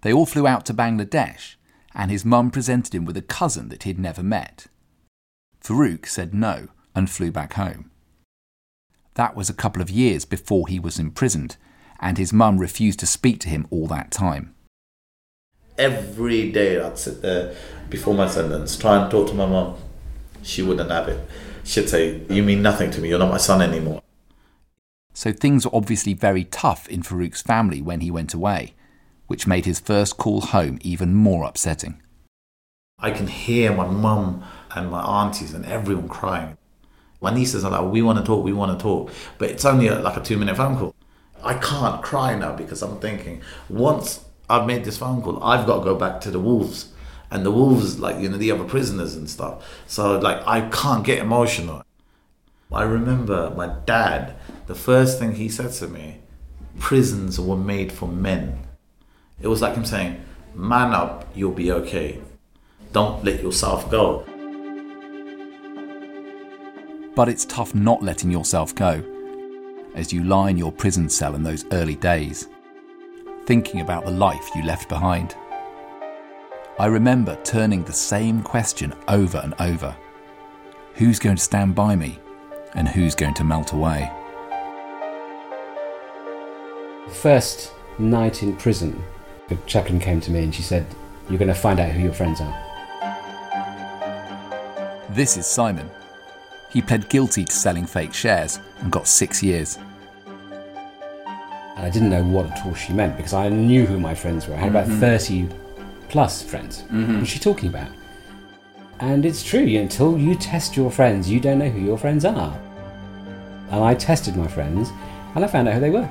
They 0.00 0.12
all 0.12 0.26
flew 0.26 0.48
out 0.48 0.66
to 0.66 0.74
Bangladesh, 0.74 1.54
and 1.94 2.10
his 2.10 2.24
mum 2.24 2.50
presented 2.50 2.96
him 2.96 3.04
with 3.04 3.16
a 3.16 3.22
cousin 3.22 3.68
that 3.68 3.84
he'd 3.84 4.00
never 4.00 4.24
met. 4.24 4.66
Farook 5.66 6.06
said 6.06 6.32
no 6.32 6.68
and 6.94 7.10
flew 7.10 7.32
back 7.32 7.54
home. 7.54 7.90
That 9.14 9.34
was 9.34 9.50
a 9.50 9.54
couple 9.54 9.82
of 9.82 9.90
years 9.90 10.24
before 10.24 10.68
he 10.68 10.78
was 10.78 11.00
imprisoned, 11.00 11.56
and 11.98 12.18
his 12.18 12.32
mum 12.32 12.58
refused 12.58 13.00
to 13.00 13.06
speak 13.06 13.40
to 13.40 13.48
him 13.48 13.66
all 13.70 13.88
that 13.88 14.12
time. 14.12 14.54
Every 15.76 16.52
day 16.52 16.80
I'd 16.80 16.98
sit 16.98 17.20
there 17.20 17.56
before 17.90 18.14
my 18.14 18.28
sentence, 18.28 18.76
try 18.76 19.02
and 19.02 19.10
talk 19.10 19.26
to 19.26 19.34
my 19.34 19.46
mum. 19.46 19.74
She 20.44 20.62
wouldn't 20.62 20.88
have 20.88 21.08
it. 21.08 21.28
She'd 21.64 21.88
say, 21.88 22.20
You 22.30 22.44
mean 22.44 22.62
nothing 22.62 22.92
to 22.92 23.00
me, 23.00 23.08
you're 23.08 23.18
not 23.18 23.32
my 23.32 23.38
son 23.38 23.60
anymore. 23.60 24.02
So 25.14 25.32
things 25.32 25.64
were 25.64 25.74
obviously 25.74 26.14
very 26.14 26.44
tough 26.44 26.88
in 26.88 27.02
Farook's 27.02 27.42
family 27.42 27.82
when 27.82 28.02
he 28.02 28.10
went 28.12 28.32
away, 28.34 28.74
which 29.26 29.48
made 29.48 29.64
his 29.64 29.80
first 29.80 30.16
call 30.16 30.42
home 30.42 30.78
even 30.82 31.12
more 31.12 31.44
upsetting. 31.44 32.00
I 33.00 33.10
can 33.10 33.26
hear 33.26 33.74
my 33.74 33.86
mum 33.86 34.44
and 34.74 34.90
my 34.90 35.02
aunties 35.02 35.54
and 35.54 35.64
everyone 35.66 36.08
crying. 36.08 36.56
My 37.20 37.32
nieces 37.32 37.64
are 37.64 37.70
like, 37.70 37.90
we 37.92 38.02
want 38.02 38.18
to 38.18 38.24
talk, 38.24 38.44
we 38.44 38.52
want 38.52 38.78
to 38.78 38.82
talk. 38.82 39.10
But 39.38 39.50
it's 39.50 39.64
only 39.64 39.88
like 39.88 40.16
a 40.16 40.22
two 40.22 40.36
minute 40.36 40.56
phone 40.56 40.76
call. 40.76 40.94
I 41.42 41.54
can't 41.54 42.02
cry 42.02 42.36
now 42.36 42.54
because 42.54 42.82
I'm 42.82 42.98
thinking, 42.98 43.42
once 43.68 44.24
I've 44.48 44.66
made 44.66 44.84
this 44.84 44.98
phone 44.98 45.22
call, 45.22 45.42
I've 45.42 45.66
got 45.66 45.78
to 45.78 45.84
go 45.84 45.94
back 45.94 46.20
to 46.22 46.30
the 46.30 46.40
wolves. 46.40 46.92
And 47.30 47.44
the 47.44 47.50
wolves, 47.50 47.98
like, 47.98 48.20
you 48.20 48.28
know, 48.28 48.36
the 48.36 48.52
other 48.52 48.64
prisoners 48.64 49.16
and 49.16 49.28
stuff. 49.28 49.64
So, 49.86 50.18
like, 50.18 50.46
I 50.46 50.68
can't 50.68 51.04
get 51.04 51.18
emotional. 51.18 51.82
I 52.72 52.82
remember 52.82 53.52
my 53.56 53.74
dad, 53.84 54.36
the 54.66 54.74
first 54.74 55.18
thing 55.18 55.34
he 55.34 55.48
said 55.48 55.72
to 55.74 55.88
me, 55.88 56.20
prisons 56.78 57.40
were 57.40 57.56
made 57.56 57.92
for 57.92 58.06
men. 58.06 58.66
It 59.40 59.48
was 59.48 59.62
like 59.62 59.74
him 59.74 59.84
saying, 59.84 60.20
man 60.54 60.92
up, 60.92 61.28
you'll 61.34 61.52
be 61.52 61.72
okay. 61.72 62.20
Don't 62.92 63.24
let 63.24 63.42
yourself 63.42 63.90
go. 63.90 64.24
But 67.16 67.30
it's 67.30 67.46
tough 67.46 67.74
not 67.74 68.02
letting 68.02 68.30
yourself 68.30 68.74
go 68.74 69.02
as 69.94 70.12
you 70.12 70.22
lie 70.22 70.50
in 70.50 70.58
your 70.58 70.70
prison 70.70 71.08
cell 71.08 71.34
in 71.34 71.42
those 71.42 71.64
early 71.72 71.96
days, 71.96 72.48
thinking 73.46 73.80
about 73.80 74.04
the 74.04 74.10
life 74.10 74.50
you 74.54 74.62
left 74.62 74.90
behind. 74.90 75.34
I 76.78 76.86
remember 76.86 77.38
turning 77.42 77.82
the 77.82 77.92
same 77.92 78.42
question 78.42 78.94
over 79.08 79.38
and 79.38 79.54
over 79.58 79.96
Who's 80.96 81.18
going 81.18 81.36
to 81.36 81.42
stand 81.42 81.74
by 81.74 81.96
me? 81.96 82.18
And 82.74 82.88
who's 82.88 83.14
going 83.14 83.34
to 83.34 83.44
melt 83.44 83.72
away? 83.72 84.10
First 87.08 87.72
night 87.98 88.42
in 88.42 88.56
prison, 88.56 89.02
the 89.48 89.56
chaplain 89.66 90.00
came 90.00 90.20
to 90.22 90.30
me 90.30 90.42
and 90.42 90.54
she 90.54 90.62
said, 90.62 90.86
You're 91.28 91.38
going 91.38 91.48
to 91.48 91.54
find 91.54 91.80
out 91.80 91.92
who 91.92 92.02
your 92.02 92.12
friends 92.12 92.40
are. 92.40 92.62
This 95.10 95.38
is 95.38 95.46
Simon. 95.46 95.90
He 96.76 96.82
pled 96.82 97.08
guilty 97.08 97.46
to 97.46 97.52
selling 97.52 97.86
fake 97.86 98.12
shares 98.12 98.60
and 98.82 98.92
got 98.92 99.08
six 99.08 99.42
years. 99.42 99.78
And 101.74 101.86
I 101.86 101.88
didn't 101.88 102.10
know 102.10 102.22
what 102.22 102.50
at 102.50 102.66
all 102.66 102.74
she 102.74 102.92
meant 102.92 103.16
because 103.16 103.32
I 103.32 103.48
knew 103.48 103.86
who 103.86 103.98
my 103.98 104.14
friends 104.14 104.46
were. 104.46 104.56
I 104.56 104.58
had 104.58 104.68
about 104.68 104.86
Mhm. 104.86 105.00
30 105.00 105.48
plus 106.10 106.42
friends. 106.42 106.84
Mhm. 106.92 107.16
What's 107.20 107.30
she 107.30 107.38
talking 107.38 107.70
about? 107.70 107.88
And 109.00 109.24
it's 109.24 109.42
true, 109.42 109.64
until 109.78 110.18
you 110.18 110.34
test 110.34 110.76
your 110.76 110.90
friends, 110.90 111.30
you 111.30 111.40
don't 111.40 111.60
know 111.60 111.70
who 111.70 111.80
your 111.80 111.96
friends 111.96 112.26
are. 112.26 112.52
And 113.70 113.82
I 113.82 113.94
tested 113.94 114.36
my 114.36 114.46
friends 114.46 114.92
and 115.34 115.42
I 115.46 115.48
found 115.48 115.68
out 115.68 115.74
who 115.76 115.80
they 115.80 115.88
were. 115.88 116.10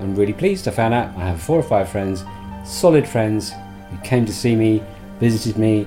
I'm 0.00 0.14
really 0.14 0.32
pleased. 0.32 0.66
I 0.66 0.70
found 0.70 0.94
out 0.94 1.10
I 1.18 1.26
have 1.28 1.38
four 1.42 1.58
or 1.58 1.62
five 1.62 1.90
friends, 1.90 2.24
solid 2.64 3.06
friends, 3.06 3.52
who 3.90 3.98
came 4.02 4.24
to 4.24 4.32
see 4.32 4.56
me, 4.56 4.82
visited 5.20 5.58
me. 5.58 5.86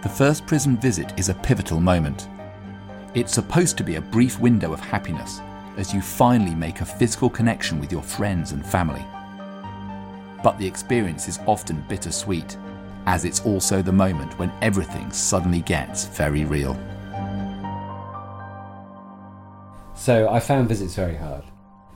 The 0.00 0.08
first 0.08 0.46
prison 0.46 0.76
visit 0.76 1.12
is 1.18 1.28
a 1.28 1.34
pivotal 1.34 1.80
moment. 1.80 2.28
It's 3.14 3.34
supposed 3.34 3.76
to 3.78 3.82
be 3.82 3.96
a 3.96 4.00
brief 4.00 4.38
window 4.38 4.72
of 4.72 4.78
happiness 4.78 5.40
as 5.76 5.92
you 5.92 6.00
finally 6.00 6.54
make 6.54 6.80
a 6.80 6.84
physical 6.84 7.28
connection 7.28 7.80
with 7.80 7.90
your 7.90 8.02
friends 8.02 8.52
and 8.52 8.64
family. 8.64 9.04
But 10.44 10.56
the 10.56 10.66
experience 10.68 11.26
is 11.26 11.40
often 11.48 11.84
bittersweet, 11.88 12.56
as 13.06 13.24
it's 13.24 13.44
also 13.44 13.82
the 13.82 13.90
moment 13.90 14.38
when 14.38 14.52
everything 14.62 15.10
suddenly 15.10 15.62
gets 15.62 16.04
very 16.04 16.44
real. 16.44 16.78
So 19.96 20.28
I 20.30 20.38
found 20.38 20.68
visits 20.68 20.94
very 20.94 21.16
hard. 21.16 21.42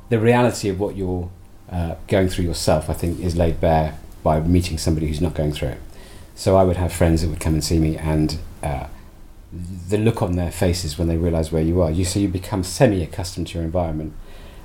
The 0.09 0.19
reality 0.19 0.69
of 0.69 0.81
what 0.81 0.97
you're 0.97 1.31
uh, 1.71 1.95
going 2.09 2.29
through 2.31 2.47
yourself, 2.47 2.91
I 2.91 2.95
think, 2.95 3.21
is 3.21 3.37
laid 3.37 3.61
bare 3.61 3.97
by 4.25 4.41
meeting 4.41 4.77
somebody 4.77 5.07
who's 5.07 5.21
not 5.21 5.35
going 5.35 5.53
through 5.53 5.69
it. 5.69 5.81
So 6.35 6.57
I 6.57 6.65
would 6.65 6.77
have 6.77 6.93
friends 6.93 7.23
that 7.23 7.29
would 7.29 7.41
come 7.41 7.55
and 7.55 7.65
see 7.65 7.79
me, 7.79 7.97
and 7.97 8.39
uh, 8.63 8.87
the 9.89 9.99
look 9.99 10.23
on 10.23 10.37
their 10.37 10.51
faces 10.51 10.99
when 10.99 11.09
they 11.09 11.17
realise 11.17 11.53
where 11.53 11.63
you 11.63 11.81
are. 11.83 11.91
You 11.91 12.05
so 12.05 12.19
you 12.19 12.29
become 12.29 12.65
semi-accustomed 12.65 13.49
to 13.49 13.59
your 13.59 13.65
environment, 13.65 14.15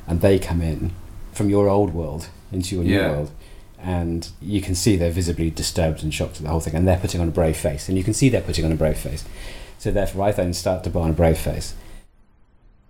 and 0.07 0.21
they 0.21 0.39
come 0.39 0.61
in 0.61 0.91
from 1.33 1.49
your 1.49 1.67
old 1.67 1.93
world 1.93 2.29
into 2.51 2.75
your 2.75 2.83
new 2.83 2.99
world, 2.99 3.31
and 3.79 4.29
you 4.41 4.61
can 4.61 4.75
see 4.75 4.95
they're 4.95 5.11
visibly 5.11 5.49
disturbed 5.49 6.03
and 6.03 6.13
shocked 6.13 6.37
at 6.37 6.43
the 6.43 6.49
whole 6.49 6.59
thing, 6.59 6.75
and 6.75 6.87
they're 6.87 6.97
putting 6.97 7.21
on 7.21 7.27
a 7.27 7.31
brave 7.31 7.57
face, 7.57 7.89
and 7.89 7.97
you 7.97 8.03
can 8.03 8.13
see 8.13 8.29
they're 8.29 8.41
putting 8.41 8.65
on 8.65 8.71
a 8.71 8.75
brave 8.75 8.97
face. 8.97 9.23
So 9.77 9.91
therefore, 9.91 10.25
I 10.25 10.31
then 10.31 10.53
start 10.53 10.83
to 10.85 10.89
put 10.89 11.01
on 11.01 11.09
a 11.11 11.13
brave 11.13 11.37
face 11.37 11.75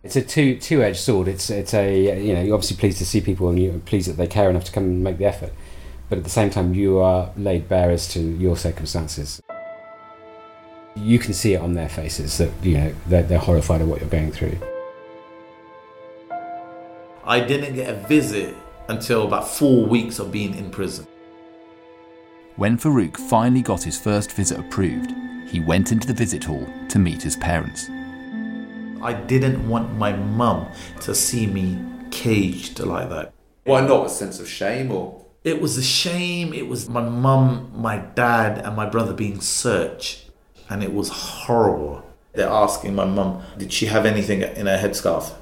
it's 0.08 0.16
a 0.16 0.22
two 0.22 0.58
two 0.58 0.82
edged 0.82 1.00
sword. 1.00 1.28
It's 1.28 1.50
it's 1.50 1.74
a 1.74 2.24
you 2.24 2.34
know 2.34 2.42
you're 2.42 2.54
obviously 2.54 2.78
pleased 2.78 2.98
to 3.00 3.06
see 3.06 3.20
people 3.20 3.50
and 3.50 3.62
you're 3.62 3.80
pleased 3.80 4.10
that 4.10 4.16
they 4.16 4.28
care 4.28 4.50
enough 4.50 4.64
to 4.66 4.72
come 4.72 4.84
and 4.86 5.04
make 5.04 5.18
the 5.18 5.26
effort, 5.26 5.52
but 6.10 6.18
at 6.18 6.24
the 6.24 6.30
same 6.30 6.50
time 6.50 6.74
you 6.74 7.00
are 7.00 7.32
laid 7.38 7.68
bare 7.68 7.92
as 7.92 8.08
to 8.10 8.20
your 8.20 8.56
circumstances. 8.58 9.42
You 10.96 11.20
can 11.20 11.34
see 11.34 11.54
it 11.54 11.62
on 11.62 11.74
their 11.74 11.90
faces 11.90 12.38
that 12.38 12.52
you 12.64 12.78
know 12.78 12.94
they're, 13.08 13.24
they're 13.24 13.38
horrified 13.38 13.82
at 13.82 13.88
what 13.88 14.00
you're 14.00 14.10
going 14.10 14.32
through. 14.32 14.58
I 17.24 17.42
didn't 17.42 17.76
get 17.76 17.90
a 17.90 18.08
visit 18.08 18.56
until 18.88 19.28
about 19.28 19.48
four 19.48 19.86
weeks 19.86 20.20
of 20.20 20.32
being 20.32 20.56
in 20.56 20.72
prison. 20.72 21.06
When 22.56 22.78
Farook 22.78 23.18
finally 23.18 23.62
got 23.62 23.84
his 23.84 24.00
first 24.00 24.32
visit 24.32 24.60
approved, 24.60 25.14
he 25.48 25.60
went 25.60 25.92
into 25.92 26.08
the 26.08 26.14
visit 26.14 26.44
hall 26.44 26.68
to 26.90 26.98
meet 26.98 27.22
his 27.22 27.36
parents. 27.36 27.90
I 29.02 29.14
didn't 29.28 29.68
want 29.70 29.94
my 29.96 30.14
mum 30.14 30.68
to 31.02 31.14
see 31.14 31.46
me 31.46 31.80
caged 32.10 32.80
like 32.80 33.10
that. 33.10 33.34
Why 33.66 33.82
not? 33.82 34.08
A 34.08 34.10
sense 34.10 34.40
of 34.40 34.50
shame 34.50 34.92
or? 34.92 35.27
It 35.48 35.62
was 35.62 35.78
a 35.78 35.82
shame. 35.82 36.54
It 36.54 36.68
was 36.68 36.90
my 36.90 37.02
mum, 37.02 37.72
my 37.74 38.00
dad, 38.00 38.58
and 38.66 38.76
my 38.76 38.86
brother 38.86 39.14
being 39.14 39.40
searched, 39.40 40.30
and 40.70 40.84
it 40.84 40.92
was 40.92 41.08
horrible. 41.08 42.04
They're 42.34 42.50
asking 42.50 42.96
my 42.96 43.06
mum, 43.06 43.42
did 43.58 43.72
she 43.72 43.86
have 43.86 44.06
anything 44.06 44.42
in 44.42 44.66
her 44.66 44.78
headscarf? 44.78 45.36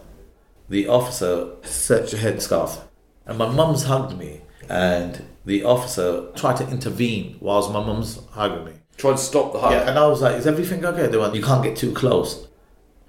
The 0.70 0.88
officer 0.88 1.56
searched 1.64 2.12
her 2.12 2.20
headscarf, 2.20 2.84
and 3.26 3.40
my 3.40 3.50
mum's 3.50 3.86
hugged 3.86 4.16
me, 4.16 4.42
and 4.70 5.26
the 5.44 5.64
officer 5.64 6.32
tried 6.36 6.58
to 6.58 6.70
intervene 6.70 7.38
whilst 7.40 7.72
my 7.72 7.84
mum's 7.84 8.20
hugging 8.30 8.64
me. 8.64 8.74
Try 8.98 9.10
and 9.10 9.20
stop 9.20 9.54
the 9.54 9.60
hug. 9.60 9.72
Yeah, 9.72 9.90
and 9.90 9.98
I 9.98 10.06
was 10.06 10.22
like, 10.22 10.36
is 10.36 10.46
everything 10.46 10.86
okay? 10.86 11.08
They 11.08 11.18
went, 11.18 11.34
you 11.34 11.42
can't 11.42 11.64
get 11.64 11.76
too 11.76 11.94
close. 11.94 12.48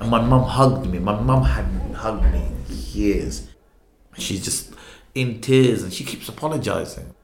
And 0.00 0.10
my 0.10 0.22
mum 0.22 0.44
hugged 0.44 0.86
me. 0.86 0.98
My 0.98 1.20
mum 1.20 1.42
hadn't 1.42 1.92
hugged 1.92 2.24
me 2.32 2.38
in 2.38 2.64
years. 2.68 3.48
She's 4.18 4.44
just 4.44 4.74
in 5.14 5.40
tears 5.40 5.82
and 5.82 5.92
she 5.92 6.04
keeps 6.04 6.28
apologizing. 6.28 7.14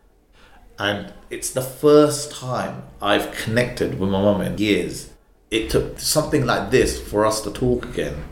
And 0.78 1.12
it's 1.30 1.50
the 1.50 1.62
first 1.62 2.32
time 2.32 2.84
I've 3.00 3.32
connected 3.32 3.98
with 3.98 4.10
my 4.10 4.20
mum 4.20 4.40
in 4.40 4.58
years. 4.58 5.10
It 5.50 5.70
took 5.70 6.00
something 6.00 6.46
like 6.46 6.70
this 6.70 7.00
for 7.00 7.26
us 7.26 7.42
to 7.42 7.50
talk 7.50 7.84
again. 7.84 8.24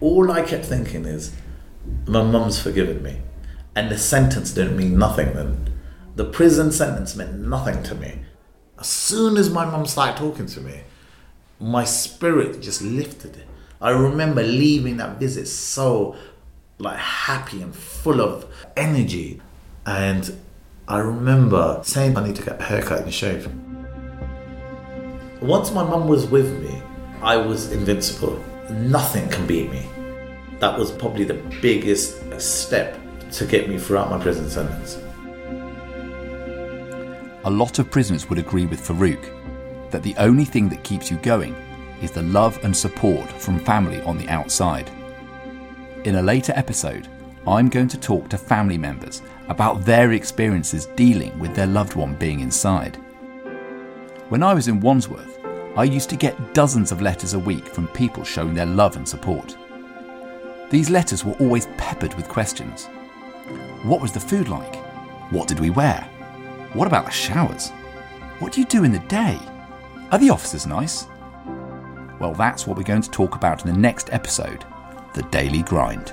All 0.00 0.30
I 0.30 0.42
kept 0.42 0.64
thinking 0.64 1.04
is, 1.04 1.32
my 2.06 2.22
mum's 2.22 2.60
forgiven 2.60 3.02
me. 3.02 3.20
And 3.76 3.90
the 3.90 3.98
sentence 3.98 4.52
didn't 4.52 4.76
mean 4.76 4.98
nothing 4.98 5.32
then. 5.34 5.72
The 6.16 6.24
prison 6.24 6.70
sentence 6.70 7.16
meant 7.16 7.40
nothing 7.40 7.82
to 7.84 7.94
me. 7.94 8.20
As 8.78 8.88
soon 8.88 9.36
as 9.36 9.50
my 9.50 9.64
mum 9.64 9.86
started 9.86 10.16
talking 10.16 10.46
to 10.46 10.60
me, 10.60 10.80
my 11.60 11.84
spirit 11.84 12.60
just 12.60 12.82
lifted. 12.82 13.44
I 13.80 13.90
remember 13.90 14.42
leaving 14.42 14.96
that 14.98 15.18
visit 15.18 15.46
so 15.46 16.16
like 16.84 16.98
happy 16.98 17.62
and 17.62 17.74
full 17.74 18.20
of 18.20 18.46
energy. 18.76 19.40
And 19.86 20.36
I 20.86 20.98
remember 20.98 21.80
saying 21.82 22.16
I 22.16 22.26
need 22.26 22.36
to 22.36 22.42
get 22.42 22.60
a 22.60 22.64
haircut 22.64 23.02
and 23.02 23.12
shave. 23.12 23.50
Once 25.40 25.72
my 25.72 25.82
mum 25.82 26.08
was 26.08 26.26
with 26.26 26.60
me, 26.62 26.80
I 27.20 27.36
was 27.36 27.72
invincible. 27.72 28.42
Nothing 28.70 29.28
can 29.28 29.46
beat 29.46 29.70
me. 29.70 29.86
That 30.60 30.78
was 30.78 30.92
probably 30.92 31.24
the 31.24 31.42
biggest 31.60 32.40
step 32.40 32.98
to 33.32 33.46
get 33.46 33.68
me 33.68 33.78
throughout 33.78 34.10
my 34.10 34.18
prison 34.18 34.48
sentence. 34.48 34.98
A 37.44 37.50
lot 37.50 37.78
of 37.78 37.90
prisoners 37.90 38.28
would 38.30 38.38
agree 38.38 38.64
with 38.64 38.80
Farook 38.80 39.90
that 39.90 40.02
the 40.02 40.14
only 40.16 40.44
thing 40.44 40.68
that 40.70 40.82
keeps 40.82 41.10
you 41.10 41.18
going 41.18 41.54
is 42.00 42.10
the 42.10 42.22
love 42.22 42.58
and 42.64 42.74
support 42.74 43.28
from 43.30 43.58
family 43.58 44.00
on 44.02 44.16
the 44.16 44.28
outside. 44.28 44.90
In 46.04 46.16
a 46.16 46.22
later 46.22 46.52
episode, 46.54 47.08
I'm 47.46 47.70
going 47.70 47.88
to 47.88 47.98
talk 47.98 48.28
to 48.28 48.36
family 48.36 48.76
members 48.76 49.22
about 49.48 49.86
their 49.86 50.12
experiences 50.12 50.84
dealing 50.96 51.38
with 51.38 51.54
their 51.54 51.66
loved 51.66 51.94
one 51.94 52.14
being 52.16 52.40
inside. 52.40 52.96
When 54.28 54.42
I 54.42 54.52
was 54.52 54.68
in 54.68 54.80
Wandsworth, 54.80 55.38
I 55.78 55.84
used 55.84 56.10
to 56.10 56.16
get 56.16 56.52
dozens 56.52 56.92
of 56.92 57.00
letters 57.00 57.32
a 57.32 57.38
week 57.38 57.66
from 57.66 57.88
people 57.88 58.22
showing 58.22 58.52
their 58.52 58.66
love 58.66 58.96
and 58.96 59.08
support. 59.08 59.56
These 60.68 60.90
letters 60.90 61.24
were 61.24 61.36
always 61.40 61.68
peppered 61.78 62.12
with 62.16 62.28
questions. 62.28 62.84
What 63.82 64.02
was 64.02 64.12
the 64.12 64.20
food 64.20 64.48
like? 64.48 64.76
What 65.32 65.48
did 65.48 65.58
we 65.58 65.70
wear? 65.70 66.02
What 66.74 66.86
about 66.86 67.06
the 67.06 67.12
showers? 67.12 67.70
What 68.40 68.52
do 68.52 68.60
you 68.60 68.66
do 68.66 68.84
in 68.84 68.92
the 68.92 68.98
day? 68.98 69.38
Are 70.12 70.18
the 70.18 70.28
officers 70.28 70.66
nice? 70.66 71.06
Well, 72.20 72.34
that's 72.34 72.66
what 72.66 72.76
we're 72.76 72.82
going 72.82 73.00
to 73.00 73.10
talk 73.10 73.36
about 73.36 73.64
in 73.64 73.72
the 73.72 73.80
next 73.80 74.12
episode 74.12 74.66
The 75.14 75.22
Daily 75.30 75.62
Grind. 75.62 76.12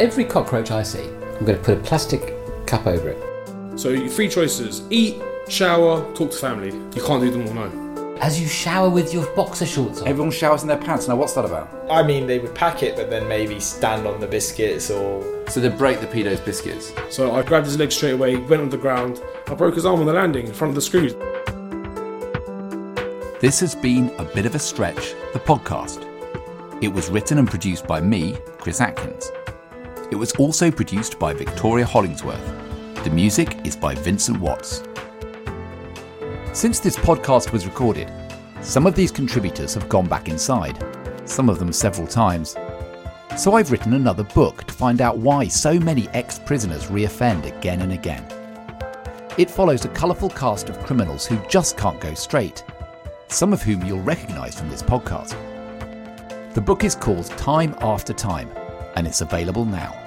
Every 0.00 0.24
cockroach 0.24 0.70
I 0.70 0.82
see, 0.82 1.04
I'm 1.04 1.44
going 1.44 1.58
to 1.58 1.62
put 1.62 1.76
a 1.76 1.80
plastic 1.82 2.34
cup 2.66 2.86
over 2.86 3.10
it. 3.10 3.78
So 3.78 3.90
your 3.90 4.08
three 4.08 4.28
choices: 4.28 4.82
eat, 4.88 5.22
shower, 5.46 6.00
talk 6.14 6.30
to 6.30 6.36
family. 6.38 6.68
You 6.68 7.02
can't 7.02 7.22
do 7.22 7.30
them 7.30 7.46
all, 7.46 7.68
no. 7.68 8.16
As 8.20 8.40
you 8.40 8.48
shower 8.48 8.88
with 8.88 9.12
your 9.12 9.26
boxer 9.34 9.66
shorts 9.66 10.00
on. 10.00 10.08
Everyone 10.08 10.30
showers 10.30 10.62
in 10.62 10.68
their 10.68 10.78
pants. 10.78 11.06
Now, 11.06 11.16
what's 11.16 11.34
that 11.34 11.44
about? 11.44 11.68
I 11.90 12.02
mean, 12.02 12.26
they 12.26 12.38
would 12.38 12.54
pack 12.54 12.82
it, 12.82 12.96
but 12.96 13.10
then 13.10 13.28
maybe 13.28 13.60
stand 13.60 14.06
on 14.06 14.18
the 14.18 14.26
biscuits 14.26 14.90
or. 14.90 15.22
So 15.50 15.60
they 15.60 15.68
break 15.68 16.00
the 16.00 16.06
pedo's 16.06 16.40
biscuits. 16.40 16.94
So 17.10 17.34
I 17.34 17.42
grabbed 17.42 17.66
his 17.66 17.76
leg 17.78 17.92
straight 17.92 18.12
away, 18.12 18.36
went 18.36 18.62
on 18.62 18.70
the 18.70 18.78
ground. 18.78 19.20
I 19.46 19.54
broke 19.54 19.74
his 19.74 19.84
arm 19.84 20.00
on 20.00 20.06
the 20.06 20.14
landing 20.14 20.46
in 20.46 20.54
front 20.54 20.70
of 20.70 20.74
the 20.74 20.80
screws. 20.80 21.12
This 23.42 23.60
has 23.60 23.74
been 23.74 24.10
A 24.16 24.24
Bit 24.24 24.46
of 24.46 24.54
a 24.54 24.58
Stretch, 24.58 25.14
the 25.34 25.40
podcast. 25.40 26.08
It 26.80 26.92
was 26.92 27.08
written 27.08 27.38
and 27.38 27.48
produced 27.48 27.86
by 27.86 28.00
me, 28.00 28.36
Chris 28.58 28.80
Atkins. 28.80 29.30
It 30.10 30.16
was 30.16 30.32
also 30.32 30.70
produced 30.70 31.18
by 31.18 31.32
Victoria 31.32 31.86
Hollingsworth. 31.86 32.44
The 33.04 33.10
music 33.10 33.64
is 33.64 33.76
by 33.76 33.94
Vincent 33.94 34.40
Watts. 34.40 34.82
Since 36.52 36.80
this 36.80 36.96
podcast 36.96 37.52
was 37.52 37.64
recorded, 37.64 38.12
some 38.60 38.86
of 38.86 38.96
these 38.96 39.12
contributors 39.12 39.72
have 39.74 39.88
gone 39.88 40.06
back 40.06 40.28
inside, 40.28 40.84
some 41.24 41.48
of 41.48 41.58
them 41.58 41.72
several 41.72 42.08
times. 42.08 42.56
So 43.36 43.54
I've 43.54 43.70
written 43.70 43.94
another 43.94 44.24
book 44.24 44.64
to 44.64 44.74
find 44.74 45.00
out 45.00 45.18
why 45.18 45.46
so 45.48 45.78
many 45.78 46.08
ex 46.08 46.40
prisoners 46.40 46.86
reoffend 46.86 47.46
again 47.46 47.82
and 47.82 47.92
again. 47.92 48.26
It 49.38 49.50
follows 49.50 49.84
a 49.84 49.88
colourful 49.88 50.30
cast 50.30 50.68
of 50.68 50.78
criminals 50.80 51.24
who 51.24 51.38
just 51.48 51.76
can't 51.76 52.00
go 52.00 52.14
straight, 52.14 52.64
some 53.28 53.52
of 53.52 53.62
whom 53.62 53.84
you'll 53.84 54.02
recognise 54.02 54.58
from 54.58 54.70
this 54.70 54.82
podcast. 54.82 55.53
The 56.54 56.60
book 56.60 56.84
is 56.84 56.94
called 56.94 57.26
Time 57.36 57.74
After 57.80 58.12
Time, 58.12 58.48
and 58.94 59.08
it's 59.08 59.22
available 59.22 59.64
now. 59.64 60.03